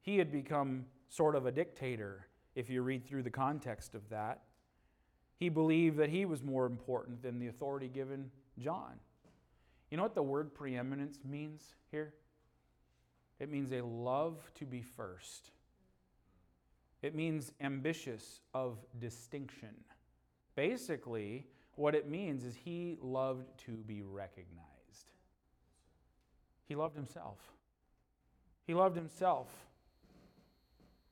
He 0.00 0.18
had 0.18 0.32
become 0.32 0.86
sort 1.08 1.36
of 1.36 1.46
a 1.46 1.52
dictator, 1.52 2.26
if 2.54 2.70
you 2.70 2.82
read 2.82 3.06
through 3.06 3.22
the 3.22 3.30
context 3.30 3.94
of 3.94 4.08
that. 4.08 4.42
He 5.36 5.48
believed 5.48 5.96
that 5.98 6.08
he 6.08 6.24
was 6.24 6.42
more 6.42 6.66
important 6.66 7.22
than 7.22 7.38
the 7.38 7.48
authority 7.48 7.88
given 7.88 8.30
John. 8.58 8.94
You 9.90 9.96
know 9.96 10.02
what 10.04 10.14
the 10.14 10.22
word 10.22 10.54
preeminence 10.54 11.18
means 11.24 11.74
here? 11.90 12.14
It 13.40 13.50
means 13.50 13.72
a 13.72 13.80
love 13.82 14.36
to 14.56 14.66
be 14.66 14.82
first. 14.82 15.50
It 17.02 17.14
means 17.14 17.52
ambitious 17.60 18.40
of 18.52 18.76
distinction. 19.00 19.70
Basically, 20.54 21.46
what 21.76 21.94
it 21.94 22.08
means 22.08 22.44
is 22.44 22.54
he 22.54 22.98
loved 23.00 23.46
to 23.64 23.72
be 23.72 24.02
recognized. 24.02 25.10
He 26.68 26.76
loved 26.76 26.94
himself. 26.94 27.38
He 28.66 28.74
loved 28.74 28.96
himself. 28.96 29.48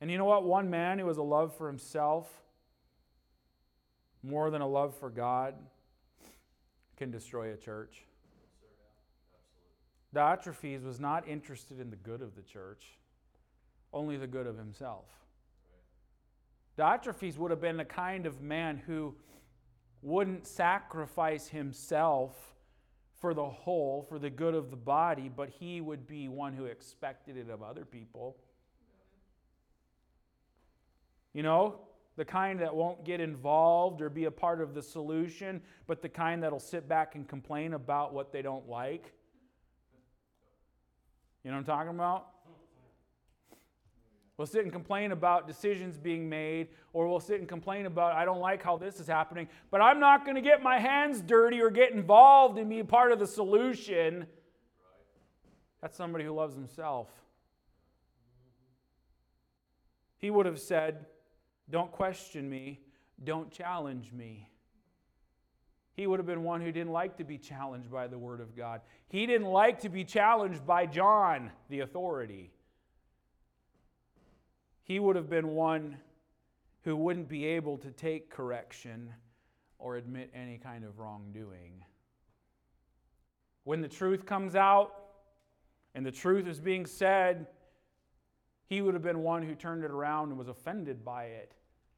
And 0.01 0.11
you 0.11 0.19
know 0.19 0.27
what? 0.27 0.45
One 0.45 0.69
man 0.69 0.99
who 0.99 1.09
has 1.09 1.17
a 1.17 1.23
love 1.23 1.57
for 1.57 1.67
himself 1.67 2.29
more 4.23 4.51
than 4.51 4.61
a 4.61 4.69
love 4.69 4.95
for 4.95 5.09
God 5.09 5.55
can 6.97 7.11
destroy 7.11 7.53
a 7.53 7.57
church. 7.57 8.05
Diotrephes 10.15 10.85
was 10.85 10.99
not 10.99 11.29
interested 11.29 11.81
in 11.81 11.91
the 11.91 11.97
good 11.97 12.23
of 12.23 12.35
the 12.35 12.43
church, 12.43 12.99
only 13.93 14.17
the 14.17 14.27
good 14.27 14.47
of 14.47 14.57
himself. 14.57 15.07
Diotrephes 16.79 17.37
would 17.37 17.51
have 17.51 17.61
been 17.61 17.77
the 17.77 17.85
kind 17.85 18.25
of 18.25 18.41
man 18.41 18.79
who 18.87 19.15
wouldn't 20.01 20.47
sacrifice 20.47 21.49
himself 21.49 22.55
for 23.21 23.35
the 23.35 23.45
whole, 23.45 24.07
for 24.09 24.19
the 24.19 24.31
good 24.31 24.55
of 24.55 24.71
the 24.71 24.77
body, 24.77 25.29
but 25.29 25.49
he 25.49 25.81
would 25.81 26.07
be 26.07 26.29
one 26.29 26.53
who 26.53 26.67
expected 26.67 27.37
it 27.37 27.51
of 27.51 27.63
other 27.63 27.85
people. 27.85 28.37
You 31.35 31.43
know, 31.43 31.81
the 32.17 32.25
kind 32.25 32.61
that 32.61 32.75
won't 32.75 33.05
get 33.05 33.21
involved 33.21 34.01
or 34.01 34.09
be 34.09 34.25
a 34.25 34.31
part 34.31 34.61
of 34.61 34.75
the 34.75 34.83
solution, 34.83 35.61
but 35.87 36.01
the 36.01 36.09
kind 36.09 36.43
that'll 36.43 36.61
sit 36.61 36.89
back 36.89 37.15
and 37.17 37.29
complain 37.29 37.75
about 37.75 38.15
what 38.15 38.33
they 38.33 38.43
don't 38.43 38.69
like. 38.69 39.13
You 41.49 41.53
know 41.53 41.61
what 41.61 41.71
I'm 41.71 41.77
talking 41.79 41.95
about? 41.95 42.27
We'll 44.37 44.47
sit 44.47 44.65
and 44.65 44.71
complain 44.71 45.13
about 45.13 45.47
decisions 45.47 45.97
being 45.97 46.29
made, 46.29 46.69
or 46.93 47.09
we'll 47.09 47.21
sit 47.21 47.41
and 47.41 47.49
complain 47.49 47.87
about, 47.87 48.13
I 48.13 48.27
don't 48.27 48.41
like 48.41 48.63
how 48.63 48.77
this 48.77 49.01
is 49.01 49.07
happening, 49.07 49.49
but 49.71 49.81
I'm 49.81 49.99
not 49.99 50.27
going 50.27 50.35
to 50.35 50.43
get 50.43 50.63
my 50.63 50.79
hands 50.79 51.23
dirty 51.23 51.63
or 51.63 51.71
get 51.71 51.93
involved 51.93 52.59
and 52.59 52.69
be 52.69 52.83
part 52.83 53.13
of 53.13 53.19
the 53.19 53.27
solution. 53.27 54.27
That's 55.81 55.97
somebody 55.97 56.23
who 56.27 56.33
loves 56.33 56.55
himself. 56.55 57.09
He 60.19 60.31
would 60.31 60.45
have 60.45 60.61
said, 60.61 61.07
Don't 61.71 61.91
question 61.91 62.51
me, 62.51 62.81
don't 63.25 63.51
challenge 63.51 64.13
me. 64.13 64.51
He 65.99 66.07
would 66.07 66.19
have 66.19 66.27
been 66.27 66.45
one 66.45 66.63
who 66.63 66.73
didn't 66.73 66.93
like 66.93 67.19
to 67.19 67.25
be 67.25 67.37
challenged 67.37 67.91
by 67.91 68.07
the 68.07 68.17
Word 68.17 68.41
of 68.41 68.57
God. 68.57 68.81
He 69.09 69.27
didn't 69.27 69.49
like 69.49 69.81
to 69.81 69.91
be 69.91 70.05
challenged 70.05 70.65
by 70.65 70.87
John, 70.87 71.51
the 71.69 71.81
authority 71.81 72.53
he 74.89 74.99
would 74.99 75.17
have 75.17 75.29
been 75.29 75.49
one 75.49 75.99
who 76.83 76.97
wouldn't 76.97 77.29
be 77.29 77.45
able 77.45 77.77
to 77.77 77.91
take 77.91 78.31
correction 78.31 79.13
or 79.79 79.97
admit 79.97 80.31
any 80.35 80.57
kind 80.57 80.83
of 80.83 80.99
wrongdoing. 80.99 81.85
When 83.65 83.83
the 83.83 83.89
truth 83.89 84.25
comes 84.25 84.57
out 84.57 84.95
and 85.95 86.07
the 86.07 86.11
truth 86.11 86.47
is 86.47 86.59
being 86.59 86.87
said, 86.87 87.49
he 88.67 88.81
would 88.81 88.95
have 88.95 89.03
been 89.03 89.23
one 89.23 89.43
who 89.43 89.55
turned 89.55 89.85
it 89.85 89.91
around 89.91 90.31
and 90.31 90.39
was 90.39 90.49
offended 90.49 91.05
by 91.05 91.25
it 91.25 91.53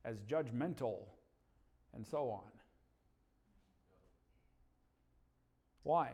as 0.05 0.17
judgmental 0.23 0.99
and 1.95 2.05
so 2.05 2.29
on. 2.29 2.60
Why? 5.83 6.13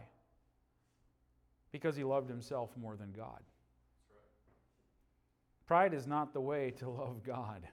Because 1.72 1.96
he 1.96 2.04
loved 2.04 2.28
himself 2.28 2.70
more 2.76 2.96
than 2.96 3.12
God. 3.12 3.40
Pride 5.66 5.94
is 5.94 6.06
not 6.06 6.32
the 6.32 6.40
way 6.40 6.70
to 6.78 6.88
love 6.88 7.22
God. 7.24 7.66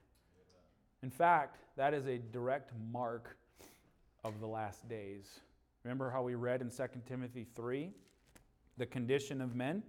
In 1.02 1.10
fact, 1.10 1.58
that 1.78 1.94
is 1.94 2.08
a 2.08 2.18
direct 2.18 2.72
mark 2.92 3.38
of 4.24 4.40
the 4.40 4.48
last 4.48 4.88
days. 4.88 5.40
Remember 5.84 6.10
how 6.10 6.24
we 6.24 6.36
read 6.36 6.62
in 6.62 6.70
2 6.70 6.84
Timothy 7.06 7.46
3 7.56 7.92
the 8.78 8.86
condition 8.86 9.42
of 9.42 9.56
men? 9.56 9.84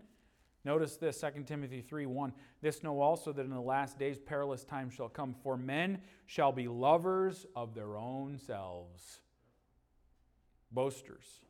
Notice 0.64 0.96
this 0.96 1.20
2 1.20 1.44
Timothy 1.44 1.82
3 1.82 2.06
1. 2.06 2.32
This 2.62 2.82
know 2.82 3.00
also 3.00 3.32
that 3.32 3.44
in 3.44 3.50
the 3.50 3.60
last 3.60 3.98
days 3.98 4.18
perilous 4.18 4.64
times 4.64 4.94
shall 4.94 5.08
come, 5.08 5.34
for 5.42 5.56
men 5.56 6.00
shall 6.26 6.52
be 6.52 6.68
lovers 6.68 7.46
of 7.54 7.74
their 7.74 7.96
own 7.96 8.38
selves, 8.38 9.20
boasters, 10.72 11.44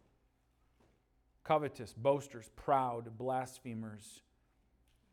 covetous, 1.44 1.92
boasters, 1.92 2.50
proud, 2.57 3.16
blasphemers. 3.18 4.22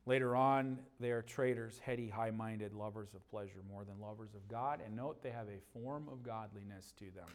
Later 0.06 0.36
on, 0.36 0.80
they 1.00 1.12
are 1.12 1.22
traitors, 1.22 1.80
heady, 1.84 2.10
high 2.10 2.32
minded, 2.32 2.74
lovers 2.74 3.10
of 3.14 3.30
pleasure 3.30 3.62
more 3.70 3.84
than 3.84 4.00
lovers 4.02 4.34
of 4.34 4.48
God. 4.48 4.80
And 4.84 4.96
note 4.96 5.22
they 5.22 5.30
have 5.30 5.48
a 5.48 5.80
form 5.80 6.08
of 6.12 6.24
godliness 6.24 6.94
to 6.98 7.06
them, 7.14 7.28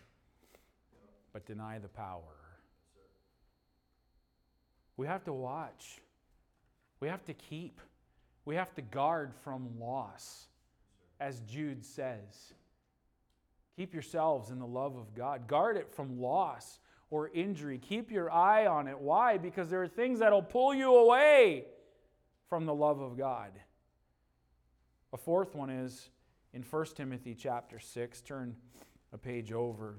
but 1.33 1.47
deny 1.47 1.79
the 1.79 1.89
power. 1.89 2.23
We 4.97 5.07
have 5.07 5.25
to 5.25 5.33
watch, 5.33 6.01
we 7.01 7.09
have 7.09 7.25
to 7.27 7.35
keep, 7.35 7.81
we 8.47 8.55
have 8.55 8.75
to 8.77 8.83
guard 8.83 9.35
from 9.45 9.79
loss, 9.79 10.47
as 11.21 11.41
Jude 11.41 11.85
says. 11.85 12.55
Keep 13.77 13.93
yourselves 13.93 14.51
in 14.51 14.59
the 14.59 14.67
love 14.67 14.97
of 14.97 15.15
God. 15.15 15.47
Guard 15.47 15.77
it 15.77 15.93
from 15.95 16.19
loss 16.19 16.79
or 17.11 17.29
injury. 17.29 17.79
Keep 17.79 18.11
your 18.11 18.31
eye 18.31 18.67
on 18.67 18.89
it. 18.89 18.99
Why? 18.99 19.39
Because 19.39 19.71
there 19.71 19.83
are 19.83 19.89
things 19.89 20.19
that'll 20.19 20.43
pull 20.43 20.75
you 20.75 20.97
away 20.97 21.67
from 22.49 22.67
the 22.67 22.75
love 22.75 23.01
of 23.01 23.17
God. 23.17 23.53
A 25.13 25.17
fourth 25.17 25.55
one 25.55 25.71
is 25.71 26.11
in 26.53 26.63
1 26.63 26.87
Timothy 26.95 27.35
chapter 27.35 27.79
6. 27.79 28.21
Turn 28.23 28.57
a 29.13 29.19
page 29.19 29.53
over 29.53 29.99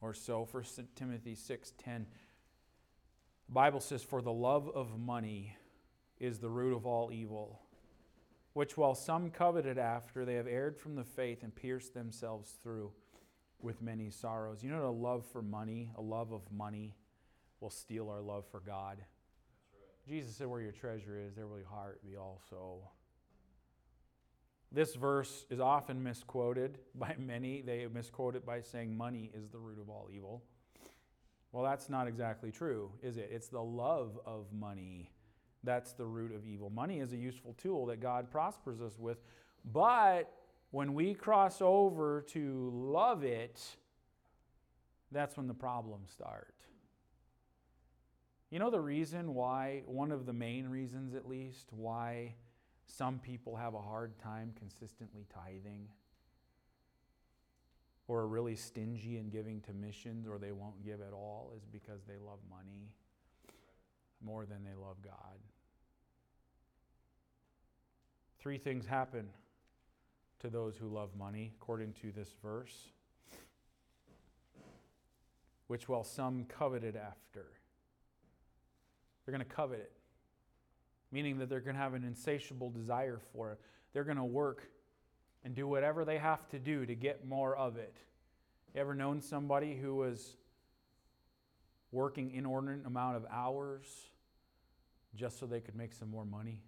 or 0.00 0.14
so. 0.14 0.46
1 0.50 0.64
Timothy 0.94 1.34
6:10. 1.34 2.06
The 3.46 3.52
Bible 3.52 3.80
says, 3.80 4.02
For 4.02 4.20
the 4.20 4.32
love 4.32 4.68
of 4.68 4.98
money 4.98 5.56
is 6.18 6.38
the 6.38 6.50
root 6.50 6.74
of 6.74 6.84
all 6.84 7.10
evil, 7.12 7.62
which 8.52 8.76
while 8.76 8.94
some 8.94 9.30
coveted 9.30 9.78
after, 9.78 10.24
they 10.24 10.34
have 10.34 10.46
erred 10.46 10.76
from 10.76 10.96
the 10.96 11.04
faith 11.04 11.42
and 11.42 11.54
pierced 11.54 11.94
themselves 11.94 12.58
through 12.62 12.92
with 13.60 13.82
many 13.82 14.10
sorrows. 14.10 14.62
You 14.62 14.70
know, 14.70 14.88
a 14.88 14.90
love 14.90 15.24
for 15.32 15.42
money, 15.42 15.90
a 15.96 16.02
love 16.02 16.32
of 16.32 16.42
money, 16.52 16.94
will 17.60 17.70
steal 17.70 18.08
our 18.08 18.20
love 18.20 18.44
for 18.50 18.60
God. 18.60 18.98
Jesus 20.08 20.36
said, 20.36 20.46
Where 20.46 20.60
your 20.60 20.72
treasure 20.72 21.18
is, 21.18 21.34
there 21.34 21.46
will 21.46 21.58
your 21.58 21.68
heart 21.68 22.00
be 22.04 22.16
also. 22.16 22.90
This 24.70 24.94
verse 24.94 25.46
is 25.50 25.60
often 25.60 26.02
misquoted 26.02 26.78
by 26.94 27.14
many. 27.18 27.62
They 27.62 27.86
misquote 27.92 28.36
it 28.36 28.46
by 28.46 28.60
saying 28.60 28.96
money 28.96 29.30
is 29.34 29.48
the 29.48 29.58
root 29.58 29.78
of 29.80 29.88
all 29.88 30.08
evil. 30.12 30.44
Well, 31.52 31.64
that's 31.64 31.88
not 31.88 32.06
exactly 32.06 32.52
true, 32.52 32.90
is 33.02 33.16
it? 33.16 33.30
It's 33.32 33.48
the 33.48 33.62
love 33.62 34.18
of 34.26 34.52
money 34.52 35.10
that's 35.64 35.92
the 35.92 36.04
root 36.04 36.34
of 36.34 36.46
evil. 36.46 36.70
Money 36.70 37.00
is 37.00 37.12
a 37.12 37.16
useful 37.16 37.54
tool 37.54 37.86
that 37.86 38.00
God 38.00 38.30
prospers 38.30 38.80
us 38.80 38.98
with, 38.98 39.18
but 39.64 40.32
when 40.70 40.94
we 40.94 41.14
cross 41.14 41.62
over 41.62 42.22
to 42.28 42.70
love 42.74 43.24
it, 43.24 43.60
that's 45.10 45.36
when 45.36 45.46
the 45.46 45.54
problems 45.54 46.10
start. 46.10 46.54
You 48.50 48.58
know 48.58 48.70
the 48.70 48.80
reason 48.80 49.34
why, 49.34 49.82
one 49.86 50.10
of 50.10 50.26
the 50.26 50.32
main 50.32 50.68
reasons 50.68 51.14
at 51.14 51.28
least, 51.28 51.68
why 51.70 52.34
some 52.86 53.18
people 53.18 53.56
have 53.56 53.74
a 53.74 53.80
hard 53.80 54.18
time 54.18 54.52
consistently 54.58 55.26
tithing? 55.32 55.88
Or 58.06 58.20
are 58.20 58.28
really 58.28 58.56
stingy 58.56 59.18
in 59.18 59.28
giving 59.28 59.60
to 59.62 59.74
missions, 59.74 60.26
or 60.26 60.38
they 60.38 60.52
won't 60.52 60.82
give 60.82 61.00
at 61.02 61.12
all, 61.12 61.52
is 61.56 61.66
because 61.66 62.00
they 62.06 62.16
love 62.16 62.38
money 62.48 62.90
more 64.24 64.46
than 64.46 64.64
they 64.64 64.74
love 64.74 64.96
God. 65.02 65.38
Three 68.38 68.56
things 68.56 68.86
happen 68.86 69.28
to 70.40 70.48
those 70.48 70.76
who 70.76 70.88
love 70.88 71.10
money, 71.16 71.52
according 71.60 71.92
to 71.94 72.12
this 72.12 72.34
verse, 72.42 72.90
which 75.66 75.88
while 75.88 76.04
some 76.04 76.44
coveted 76.44 76.96
after, 76.96 77.46
they're 79.24 79.32
going 79.32 79.46
to 79.46 79.54
covet 79.54 79.80
it, 79.80 79.92
meaning 81.12 81.38
that 81.38 81.48
they're 81.48 81.60
going 81.60 81.76
to 81.76 81.82
have 81.82 81.94
an 81.94 82.04
insatiable 82.04 82.70
desire 82.70 83.20
for 83.32 83.52
it. 83.52 83.60
They're 83.92 84.04
going 84.04 84.16
to 84.16 84.24
work 84.24 84.68
and 85.44 85.54
do 85.54 85.66
whatever 85.66 86.04
they 86.04 86.18
have 86.18 86.48
to 86.50 86.58
do 86.58 86.86
to 86.86 86.94
get 86.94 87.26
more 87.26 87.56
of 87.56 87.76
it. 87.76 87.96
You 88.74 88.80
ever 88.80 88.94
known 88.94 89.20
somebody 89.20 89.76
who 89.76 89.96
was 89.96 90.36
working 91.90 92.32
inordinate 92.32 92.86
amount 92.86 93.16
of 93.16 93.26
hours 93.30 93.86
just 95.14 95.38
so 95.38 95.46
they 95.46 95.60
could 95.60 95.74
make 95.74 95.92
some 95.92 96.10
more 96.10 96.24
money? 96.24 96.62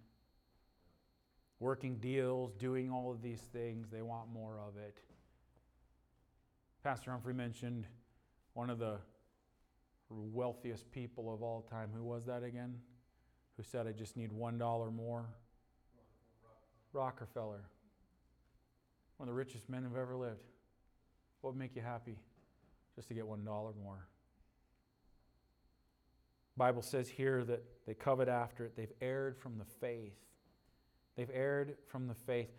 Working 1.61 1.97
deals, 1.97 2.53
doing 2.55 2.91
all 2.91 3.11
of 3.11 3.21
these 3.21 3.39
things, 3.39 3.87
they 3.91 4.01
want 4.01 4.33
more 4.33 4.59
of 4.67 4.77
it. 4.77 4.97
Pastor 6.83 7.11
Humphrey 7.11 7.35
mentioned 7.35 7.85
one 8.55 8.71
of 8.71 8.79
the 8.79 8.97
wealthiest 10.09 10.91
people 10.91 11.31
of 11.31 11.43
all 11.43 11.61
time. 11.61 11.89
Who 11.95 12.03
was 12.03 12.25
that 12.25 12.41
again? 12.43 12.73
Who 13.57 13.63
said, 13.63 13.85
I 13.85 13.91
just 13.91 14.17
need 14.17 14.31
$1 14.31 14.93
more? 14.93 15.29
Rockefeller. 16.93 17.63
One 19.17 19.29
of 19.29 19.35
the 19.35 19.37
richest 19.37 19.69
men 19.69 19.83
who've 19.83 19.95
ever 19.95 20.15
lived. 20.15 20.47
What 21.41 21.53
would 21.53 21.59
make 21.59 21.75
you 21.75 21.83
happy? 21.83 22.17
Just 22.95 23.07
to 23.09 23.13
get 23.13 23.25
$1 23.25 23.45
more. 23.45 24.07
Bible 26.57 26.81
says 26.81 27.07
here 27.07 27.43
that 27.43 27.63
they 27.85 27.93
covet 27.93 28.27
after 28.27 28.65
it. 28.65 28.75
They've 28.75 28.91
erred 28.99 29.37
from 29.37 29.59
the 29.59 29.65
faith. 29.79 30.17
They've 31.15 31.29
erred 31.33 31.75
from 31.87 32.07
the 32.07 32.13
faith. 32.13 32.53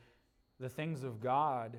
The 0.61 0.69
things 0.69 1.03
of 1.03 1.21
God, 1.21 1.79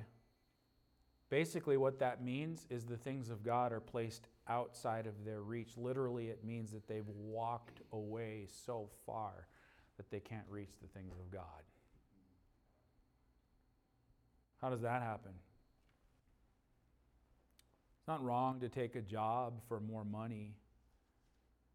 basically, 1.30 1.76
what 1.76 1.98
that 2.00 2.22
means 2.22 2.66
is 2.70 2.84
the 2.84 2.96
things 2.96 3.30
of 3.30 3.42
God 3.42 3.72
are 3.72 3.80
placed 3.80 4.28
outside 4.48 5.06
of 5.06 5.24
their 5.24 5.42
reach. 5.42 5.76
Literally, 5.76 6.28
it 6.28 6.44
means 6.44 6.72
that 6.72 6.86
they've 6.86 7.08
walked 7.08 7.80
away 7.92 8.48
so 8.66 8.88
far 9.06 9.46
that 9.96 10.10
they 10.10 10.20
can't 10.20 10.46
reach 10.48 10.72
the 10.82 10.88
things 10.88 11.14
of 11.18 11.30
God. 11.30 11.62
How 14.60 14.70
does 14.70 14.82
that 14.82 15.02
happen? 15.02 15.32
It's 17.98 18.08
not 18.08 18.22
wrong 18.22 18.60
to 18.60 18.68
take 18.68 18.96
a 18.96 19.00
job 19.00 19.60
for 19.68 19.80
more 19.80 20.04
money. 20.04 20.56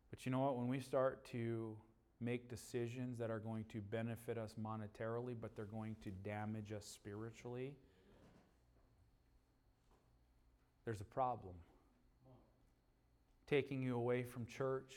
But 0.09 0.25
you 0.25 0.31
know 0.31 0.39
what? 0.39 0.57
When 0.57 0.67
we 0.67 0.79
start 0.79 1.25
to 1.31 1.75
make 2.21 2.49
decisions 2.49 3.17
that 3.17 3.29
are 3.29 3.39
going 3.39 3.65
to 3.71 3.79
benefit 3.79 4.37
us 4.37 4.55
monetarily, 4.61 5.35
but 5.39 5.55
they're 5.55 5.65
going 5.65 5.95
to 6.03 6.11
damage 6.23 6.71
us 6.71 6.85
spiritually, 6.85 7.73
there's 10.85 11.01
a 11.01 11.05
problem. 11.05 11.53
Taking 13.47 13.81
you 13.81 13.95
away 13.95 14.23
from 14.23 14.45
church, 14.45 14.95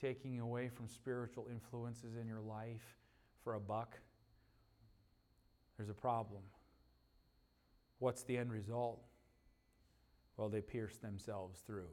taking 0.00 0.32
you 0.32 0.42
away 0.42 0.68
from 0.68 0.88
spiritual 0.88 1.46
influences 1.50 2.16
in 2.20 2.26
your 2.26 2.40
life 2.40 2.96
for 3.44 3.54
a 3.54 3.60
buck, 3.60 3.98
there's 5.76 5.90
a 5.90 5.94
problem. 5.94 6.42
What's 7.98 8.22
the 8.24 8.36
end 8.36 8.52
result? 8.52 9.00
Well, 10.36 10.48
they 10.48 10.60
pierce 10.60 10.96
themselves 10.98 11.60
through 11.66 11.90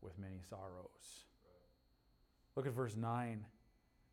with 0.00 0.18
many 0.18 0.40
sorrows. 0.48 1.29
Look 2.56 2.66
at 2.66 2.72
verse 2.72 2.96
9. 2.96 3.44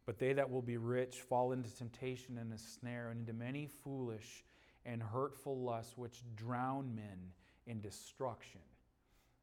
But 0.06 0.20
they 0.20 0.34
that 0.34 0.50
will 0.50 0.62
be 0.62 0.78
rich 0.78 1.22
fall 1.22 1.52
into 1.52 1.70
temptation 1.76 2.38
and 2.38 2.54
a 2.54 2.58
snare, 2.58 3.10
and 3.10 3.22
into 3.22 3.34
many 3.34 3.68
foolish 3.84 4.46
and 4.86 5.04
hurtful 5.04 5.60
lusts, 5.60 5.98
which 5.98 6.24
drown 6.36 6.96
men 6.96 7.34
in 7.66 7.82
destruction 7.82 8.62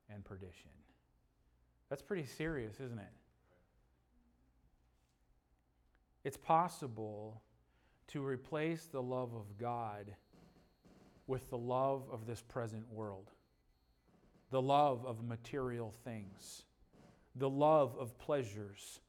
and 0.09 0.25
perdition. 0.25 0.71
That's 1.91 2.03
pretty 2.03 2.25
serious, 2.25 2.81
isn't 2.81 2.99
it? 2.99 3.13
It's 6.25 6.39
possible 6.39 7.43
to 8.09 8.25
replace 8.25 8.87
the 8.87 9.03
love 9.03 9.35
of 9.35 9.59
God 9.59 10.15
with 11.27 11.51
the 11.51 11.59
love 11.59 12.05
of 12.11 12.27
this 12.27 12.41
present 12.41 12.91
world, 12.91 13.31
the 14.51 14.63
love 14.63 15.05
of 15.05 15.23
material 15.23 15.93
things 16.05 16.63
the 17.37 17.49
love 17.49 17.97
of 17.99 18.19
pleasures, 18.19 19.01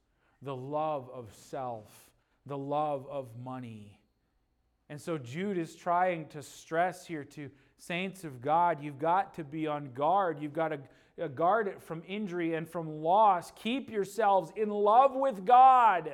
the 0.42 0.56
love 0.56 1.10
of 1.14 1.34
self, 1.34 2.12
the 2.46 2.58
love 2.58 3.08
of 3.10 3.28
money. 3.44 4.00
And 4.90 5.02
so 5.02 5.18
Jude 5.18 5.58
is 5.58 5.76
trying 5.76 6.28
to 6.28 6.42
stress 6.42 7.06
here 7.06 7.24
to 7.24 7.50
saints 7.78 8.24
of 8.24 8.42
God, 8.42 8.82
you've 8.82 9.00
got 9.00 9.34
to 9.36 9.44
be 9.44 9.68
on 9.68 9.92
guard. 9.94 10.40
You've 10.40 10.54
got 10.54 10.70
to 10.70 10.80
uh, 11.22 11.28
guard 11.28 11.68
it 11.68 11.82
from 11.82 12.04
injury 12.08 12.54
and 12.54 12.68
from 12.68 13.02
loss. 13.02 13.52
Keep 13.56 13.90
yourselves 13.90 14.52
in 14.56 14.70
love 14.70 15.16
with 15.16 15.46
God. 15.46 16.12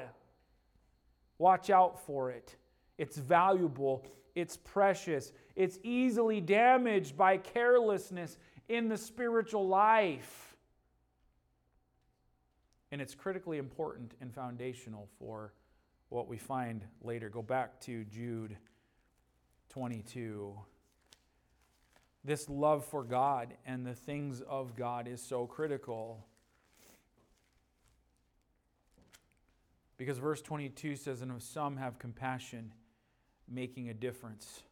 Watch 1.38 1.69
out 1.69 2.06
for 2.06 2.32
it. 2.32 2.56
It's 2.97 3.17
valuable, 3.17 4.06
it's 4.36 4.58
precious, 4.58 5.32
it's 5.56 5.80
easily 5.82 6.39
damaged 6.39 7.17
by 7.17 7.38
carelessness 7.38 8.38
in 8.70 8.89
the 8.89 8.97
spiritual 8.97 9.68
life. 9.68 10.51
And 12.92 13.02
it's 13.02 13.16
critically 13.16 13.58
important 13.58 14.14
and 14.20 14.34
foundational 14.34 15.08
for 15.18 15.54
what 16.10 16.28
we 16.28 16.38
find 16.38 16.84
later. 17.02 17.30
Go 17.30 17.42
back 17.42 17.80
to 17.82 18.04
Jude 18.06 18.58
22. 19.70 20.54
this 22.24 22.50
love 22.50 22.86
for 22.86 23.04
God 23.04 23.54
and 23.66 23.86
the 23.86 23.96
things 23.96 24.42
of 24.42 24.76
God 24.76 25.08
is 25.08 25.22
so 25.22 25.48
critical. 25.48 26.26
Because 29.98 30.18
verse 30.18 30.42
22 30.42 30.98
says, 30.98 31.22
And 31.22 31.32
of 31.32 31.42
some 31.42 31.78
have 31.78 31.98
compassion, 31.98 32.74
making 33.48 33.89
a 33.89 33.94
difference, 33.94 34.64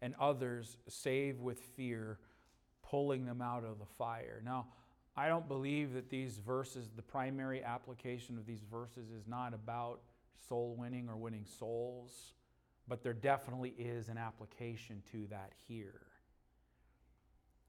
and 0.00 0.14
others 0.20 0.76
save 0.88 1.40
with 1.40 1.58
fear, 1.58 2.18
pulling 2.82 3.24
them 3.24 3.42
out 3.42 3.64
of 3.64 3.78
the 3.78 3.86
fire. 3.98 4.40
Now, 4.44 4.66
I 5.16 5.28
don't 5.28 5.46
believe 5.46 5.94
that 5.94 6.10
these 6.10 6.38
verses, 6.38 6.90
the 6.94 7.02
primary 7.02 7.62
application 7.62 8.36
of 8.36 8.46
these 8.46 8.62
verses, 8.70 9.10
is 9.10 9.26
not 9.28 9.54
about 9.54 10.00
soul 10.48 10.74
winning 10.76 11.08
or 11.08 11.16
winning 11.16 11.46
souls, 11.58 12.32
but 12.88 13.02
there 13.02 13.12
definitely 13.12 13.74
is 13.78 14.08
an 14.08 14.18
application 14.18 15.02
to 15.12 15.26
that 15.30 15.52
here. 15.68 16.00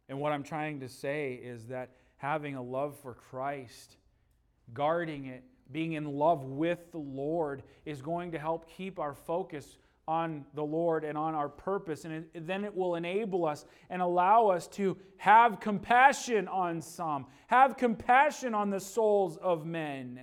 And 0.09 0.19
what 0.19 0.31
I'm 0.31 0.43
trying 0.43 0.79
to 0.81 0.89
say 0.89 1.33
is 1.33 1.67
that 1.67 1.91
having 2.17 2.55
a 2.55 2.61
love 2.61 2.97
for 2.99 3.13
Christ, 3.13 3.97
guarding 4.73 5.25
it, 5.25 5.43
being 5.71 5.93
in 5.93 6.05
love 6.05 6.43
with 6.43 6.91
the 6.91 6.99
Lord 6.99 7.63
is 7.85 8.01
going 8.01 8.31
to 8.31 8.39
help 8.39 8.69
keep 8.69 8.99
our 8.99 9.13
focus 9.13 9.77
on 10.07 10.45
the 10.53 10.63
Lord 10.63 11.03
and 11.03 11.17
on 11.17 11.33
our 11.33 11.49
purpose. 11.49 12.05
And 12.05 12.25
it, 12.33 12.47
then 12.47 12.63
it 12.63 12.75
will 12.75 12.95
enable 12.95 13.45
us 13.45 13.65
and 13.89 14.01
allow 14.01 14.47
us 14.47 14.67
to 14.69 14.97
have 15.17 15.59
compassion 15.59 16.47
on 16.47 16.81
some, 16.81 17.25
have 17.47 17.77
compassion 17.77 18.53
on 18.53 18.69
the 18.69 18.79
souls 18.79 19.37
of 19.37 19.65
men. 19.65 20.19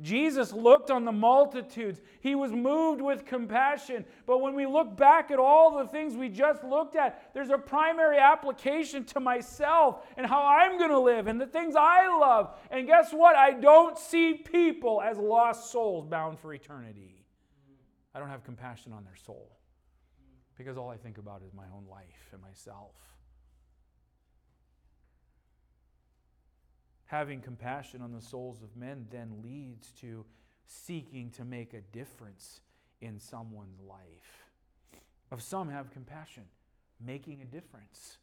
Jesus 0.00 0.52
looked 0.52 0.92
on 0.92 1.04
the 1.04 1.12
multitudes. 1.12 2.00
He 2.20 2.36
was 2.36 2.52
moved 2.52 3.00
with 3.00 3.24
compassion. 3.24 4.04
But 4.26 4.38
when 4.38 4.54
we 4.54 4.64
look 4.64 4.96
back 4.96 5.32
at 5.32 5.40
all 5.40 5.76
the 5.76 5.88
things 5.88 6.14
we 6.14 6.28
just 6.28 6.62
looked 6.62 6.94
at, 6.94 7.34
there's 7.34 7.50
a 7.50 7.58
primary 7.58 8.18
application 8.18 9.04
to 9.06 9.20
myself 9.20 10.06
and 10.16 10.24
how 10.24 10.46
I'm 10.46 10.78
going 10.78 10.90
to 10.90 11.00
live 11.00 11.26
and 11.26 11.40
the 11.40 11.46
things 11.46 11.74
I 11.76 12.06
love. 12.06 12.54
And 12.70 12.86
guess 12.86 13.12
what? 13.12 13.34
I 13.34 13.52
don't 13.52 13.98
see 13.98 14.34
people 14.34 15.02
as 15.02 15.18
lost 15.18 15.72
souls 15.72 16.06
bound 16.06 16.38
for 16.38 16.54
eternity. 16.54 17.17
I 18.14 18.18
don't 18.18 18.28
have 18.28 18.44
compassion 18.44 18.92
on 18.92 19.04
their 19.04 19.16
soul 19.16 19.58
because 20.56 20.76
all 20.76 20.90
I 20.90 20.96
think 20.96 21.18
about 21.18 21.42
is 21.46 21.52
my 21.54 21.66
own 21.74 21.84
life 21.88 22.28
and 22.32 22.42
myself. 22.42 22.94
Having 27.06 27.40
compassion 27.40 28.02
on 28.02 28.12
the 28.12 28.20
souls 28.20 28.62
of 28.62 28.76
men 28.76 29.06
then 29.10 29.40
leads 29.42 29.92
to 30.00 30.26
seeking 30.66 31.30
to 31.30 31.44
make 31.44 31.72
a 31.72 31.80
difference 31.80 32.60
in 33.00 33.18
someone's 33.18 33.80
life. 33.80 34.44
Of 35.30 35.42
some 35.42 35.70
have 35.70 35.90
compassion, 35.90 36.44
making 37.04 37.40
a 37.40 37.44
difference. 37.44 38.18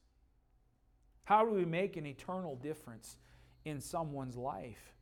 How 1.24 1.44
do 1.46 1.52
we 1.52 1.66
make 1.66 1.98
an 1.98 2.06
eternal 2.06 2.56
difference 2.56 3.18
in 3.64 3.82
someone's 3.82 4.36
life? 4.36 4.94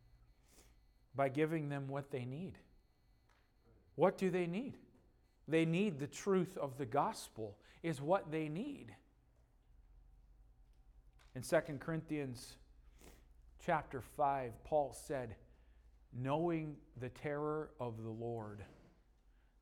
By 1.16 1.30
giving 1.30 1.70
them 1.70 1.88
what 1.88 2.12
they 2.12 2.26
need. 2.26 2.58
What 3.96 4.18
do 4.18 4.30
they 4.30 4.48
need? 4.48 4.78
They 5.48 5.66
need 5.66 6.00
the 6.00 6.08
truth 6.08 6.58
of 6.58 6.78
the 6.78 6.86
gospel, 6.86 7.58
is 7.82 8.02
what 8.02 8.32
they 8.32 8.48
need. 8.48 8.96
In 11.36 11.42
2 11.42 11.58
Corinthians 11.80 12.56
chapter 13.66 14.02
5, 14.02 14.64
Paul 14.64 14.94
said, 14.94 15.36
Knowing 16.16 16.76
the 17.00 17.10
terror 17.10 17.72
of 17.80 18.04
the 18.04 18.10
Lord, 18.10 18.64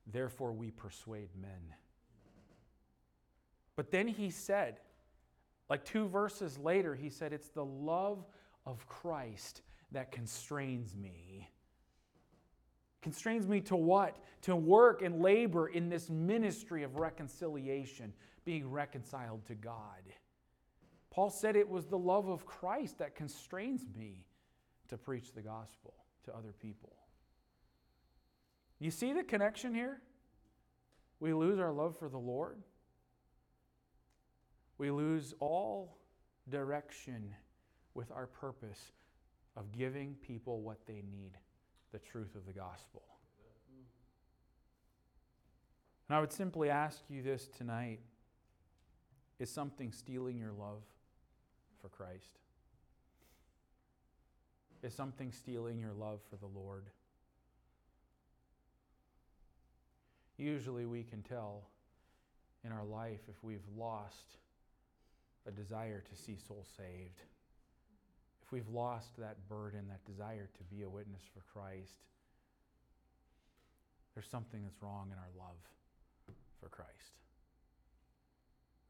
therefore 0.06 0.52
we 0.52 0.70
persuade 0.70 1.30
men. 1.40 1.76
But 3.76 3.90
then 3.90 4.08
he 4.08 4.30
said, 4.30 4.80
like 5.70 5.86
two 5.86 6.10
verses 6.10 6.58
later, 6.58 6.94
he 6.94 7.10
said, 7.10 7.32
It's 7.32 7.48
the 7.48 7.64
love 7.64 8.26
of 8.66 8.86
Christ 8.88 9.62
that 9.94 10.12
constrains 10.12 10.96
me. 10.96 11.50
Constrains 13.02 13.48
me 13.48 13.62
to 13.62 13.76
what? 13.76 14.18
To 14.44 14.56
work 14.56 15.02
and 15.02 15.22
labor 15.22 15.68
in 15.68 15.90
this 15.90 16.10
ministry 16.10 16.84
of 16.84 16.98
reconciliation, 16.98 18.14
being 18.46 18.70
reconciled 18.70 19.46
to 19.48 19.56
God. 19.56 20.04
Paul 21.10 21.30
said 21.30 21.56
it 21.56 21.68
was 21.68 21.88
the 21.88 21.98
love 21.98 22.30
of 22.30 22.46
Christ 22.46 23.00
that 23.00 23.16
constrains 23.16 23.84
me 23.98 24.26
to 24.88 24.98
preach 24.98 25.34
the 25.34 25.42
gospel 25.42 25.94
to 26.26 26.36
other 26.36 26.54
people. 26.60 26.94
You 28.80 28.92
see 28.92 29.14
the 29.14 29.24
connection 29.24 29.74
here? 29.74 30.02
We 31.20 31.34
lose 31.34 31.60
our 31.60 31.72
love 31.72 31.98
for 31.98 32.10
the 32.10 32.18
Lord. 32.18 32.58
We 34.78 34.90
lose 34.90 35.34
all 35.40 35.98
direction 36.50 37.36
with 37.94 38.12
our 38.12 38.26
purpose 38.26 38.92
of 39.56 39.72
giving 39.72 40.16
people 40.22 40.62
what 40.62 40.86
they 40.88 41.04
need 41.12 41.38
the 41.92 42.00
truth 42.00 42.36
of 42.36 42.46
the 42.46 42.54
gospel. 42.54 43.04
And 46.08 46.18
I 46.18 46.20
would 46.20 46.32
simply 46.34 46.70
ask 46.70 47.00
you 47.10 47.22
this 47.22 47.48
tonight 47.48 48.00
is 49.40 49.50
something 49.50 49.92
stealing 49.92 50.38
your 50.38 50.52
love? 50.52 50.84
for 51.82 51.90
Christ? 51.90 52.40
Is 54.84 54.94
something 54.94 55.32
stealing 55.32 55.80
your 55.80 55.94
love 55.94 56.20
for 56.30 56.38
the 56.38 56.48
Lord? 56.48 56.86
Usually 60.38 60.86
we 60.86 61.04
can 61.04 61.22
tell 61.22 61.64
in 62.64 62.72
our 62.72 62.86
life 62.86 63.20
if 63.28 63.44
we've 63.44 63.68
lost 63.78 64.38
a 65.48 65.52
desire 65.52 66.02
to 66.02 66.16
see 66.16 66.38
souls 66.48 66.68
saved, 66.78 67.22
if 68.52 68.54
we've 68.54 68.76
lost 68.76 69.16
that 69.18 69.38
burden, 69.48 69.86
that 69.88 70.04
desire 70.06 70.50
to 70.58 70.64
be 70.76 70.84
a 70.84 70.90
witness 70.90 71.22
for 71.34 71.42
Christ, 71.54 72.04
there's 74.14 74.28
something 74.28 74.62
that's 74.64 74.82
wrong 74.82 75.08
in 75.12 75.18
our 75.18 75.30
love 75.38 75.56
for 76.60 76.68
Christ. 76.68 77.16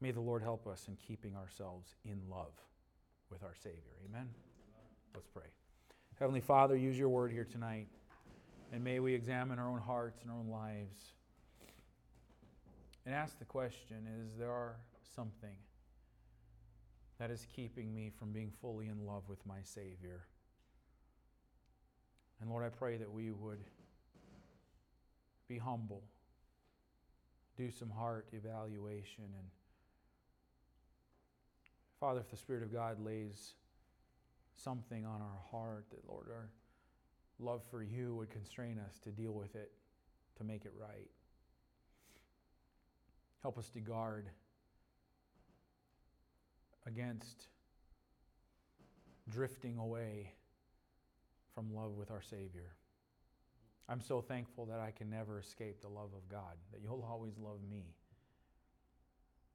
May 0.00 0.10
the 0.10 0.20
Lord 0.20 0.42
help 0.42 0.66
us 0.66 0.88
in 0.88 0.96
keeping 0.96 1.36
ourselves 1.36 1.94
in 2.04 2.20
love 2.28 2.52
with 3.30 3.44
our 3.44 3.54
Savior. 3.62 3.94
Amen? 4.08 4.28
Let's 5.14 5.28
pray. 5.28 5.46
Heavenly 6.18 6.40
Father, 6.40 6.76
use 6.76 6.98
your 6.98 7.08
word 7.08 7.30
here 7.30 7.46
tonight. 7.50 7.86
And 8.72 8.82
may 8.82 8.98
we 8.98 9.14
examine 9.14 9.60
our 9.60 9.68
own 9.68 9.80
hearts 9.80 10.22
and 10.22 10.30
our 10.30 10.38
own 10.38 10.48
lives 10.48 10.98
and 13.06 13.14
ask 13.14 13.38
the 13.38 13.44
question 13.44 14.08
is 14.24 14.38
there 14.38 14.76
something 15.14 15.56
that 17.22 17.30
is 17.30 17.46
keeping 17.54 17.94
me 17.94 18.10
from 18.18 18.32
being 18.32 18.50
fully 18.60 18.88
in 18.88 19.06
love 19.06 19.22
with 19.28 19.38
my 19.46 19.58
Savior? 19.62 20.22
And 22.40 22.50
Lord, 22.50 22.64
I 22.64 22.68
pray 22.68 22.96
that 22.96 23.12
we 23.12 23.30
would 23.30 23.60
be 25.46 25.56
humble, 25.56 26.02
do 27.56 27.70
some 27.70 27.90
heart 27.90 28.26
evaluation, 28.32 29.22
and 29.22 29.46
Father, 32.00 32.18
if 32.18 32.28
the 32.28 32.36
Spirit 32.36 32.64
of 32.64 32.72
God 32.72 32.98
lays 32.98 33.52
something 34.56 35.06
on 35.06 35.20
our 35.20 35.40
heart 35.52 35.86
that, 35.92 36.00
Lord, 36.08 36.26
our 36.28 36.50
love 37.38 37.62
for 37.70 37.84
you 37.84 38.16
would 38.16 38.30
constrain 38.30 38.80
us 38.84 38.98
to 39.04 39.10
deal 39.10 39.30
with 39.30 39.54
it, 39.54 39.70
to 40.38 40.42
make 40.42 40.64
it 40.64 40.72
right. 40.76 41.10
Help 43.42 43.58
us 43.58 43.68
to 43.68 43.78
guard 43.78 44.26
against 46.86 47.48
drifting 49.30 49.78
away 49.78 50.32
from 51.54 51.74
love 51.74 51.92
with 51.96 52.10
our 52.10 52.22
Savior. 52.22 52.74
I'm 53.88 54.00
so 54.00 54.20
thankful 54.20 54.66
that 54.66 54.80
I 54.80 54.90
can 54.90 55.10
never 55.10 55.38
escape 55.38 55.80
the 55.80 55.88
love 55.88 56.10
of 56.16 56.28
God, 56.30 56.56
that 56.72 56.80
you'll 56.82 57.06
always 57.08 57.38
love 57.38 57.58
me. 57.70 57.94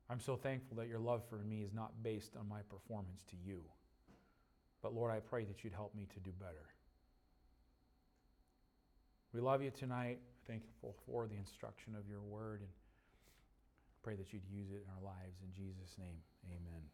I'm 0.10 0.20
so 0.20 0.36
thankful 0.36 0.78
that 0.78 0.88
your 0.88 1.00
love 1.00 1.24
for 1.30 1.38
me 1.40 1.64
is 1.64 1.74
not 1.74 1.92
based 2.02 2.36
on 2.40 2.48
my 2.48 2.62
performance 2.70 3.24
to 3.30 3.36
you. 3.46 3.62
But 4.82 4.94
Lord, 4.94 5.12
I 5.12 5.20
pray 5.20 5.44
that 5.46 5.64
you'd 5.64 5.74
help 5.74 5.94
me 5.96 6.08
to 6.14 6.20
do 6.20 6.32
better. 6.40 6.66
We 9.34 9.42
love 9.42 9.62
you 9.62 9.72
tonight. 9.72 10.20
Thankful 10.48 10.96
for 11.06 11.28
the 11.28 11.36
instruction 11.36 11.94
of 11.96 12.08
your 12.08 12.22
word 12.22 12.62
and 12.62 12.70
pray 14.02 14.16
that 14.16 14.32
you'd 14.32 14.48
use 14.50 14.70
it 14.72 14.86
in 14.86 14.90
our 14.96 15.04
lives. 15.04 15.42
In 15.44 15.52
Jesus' 15.54 15.98
name, 15.98 16.16
amen. 16.50 16.84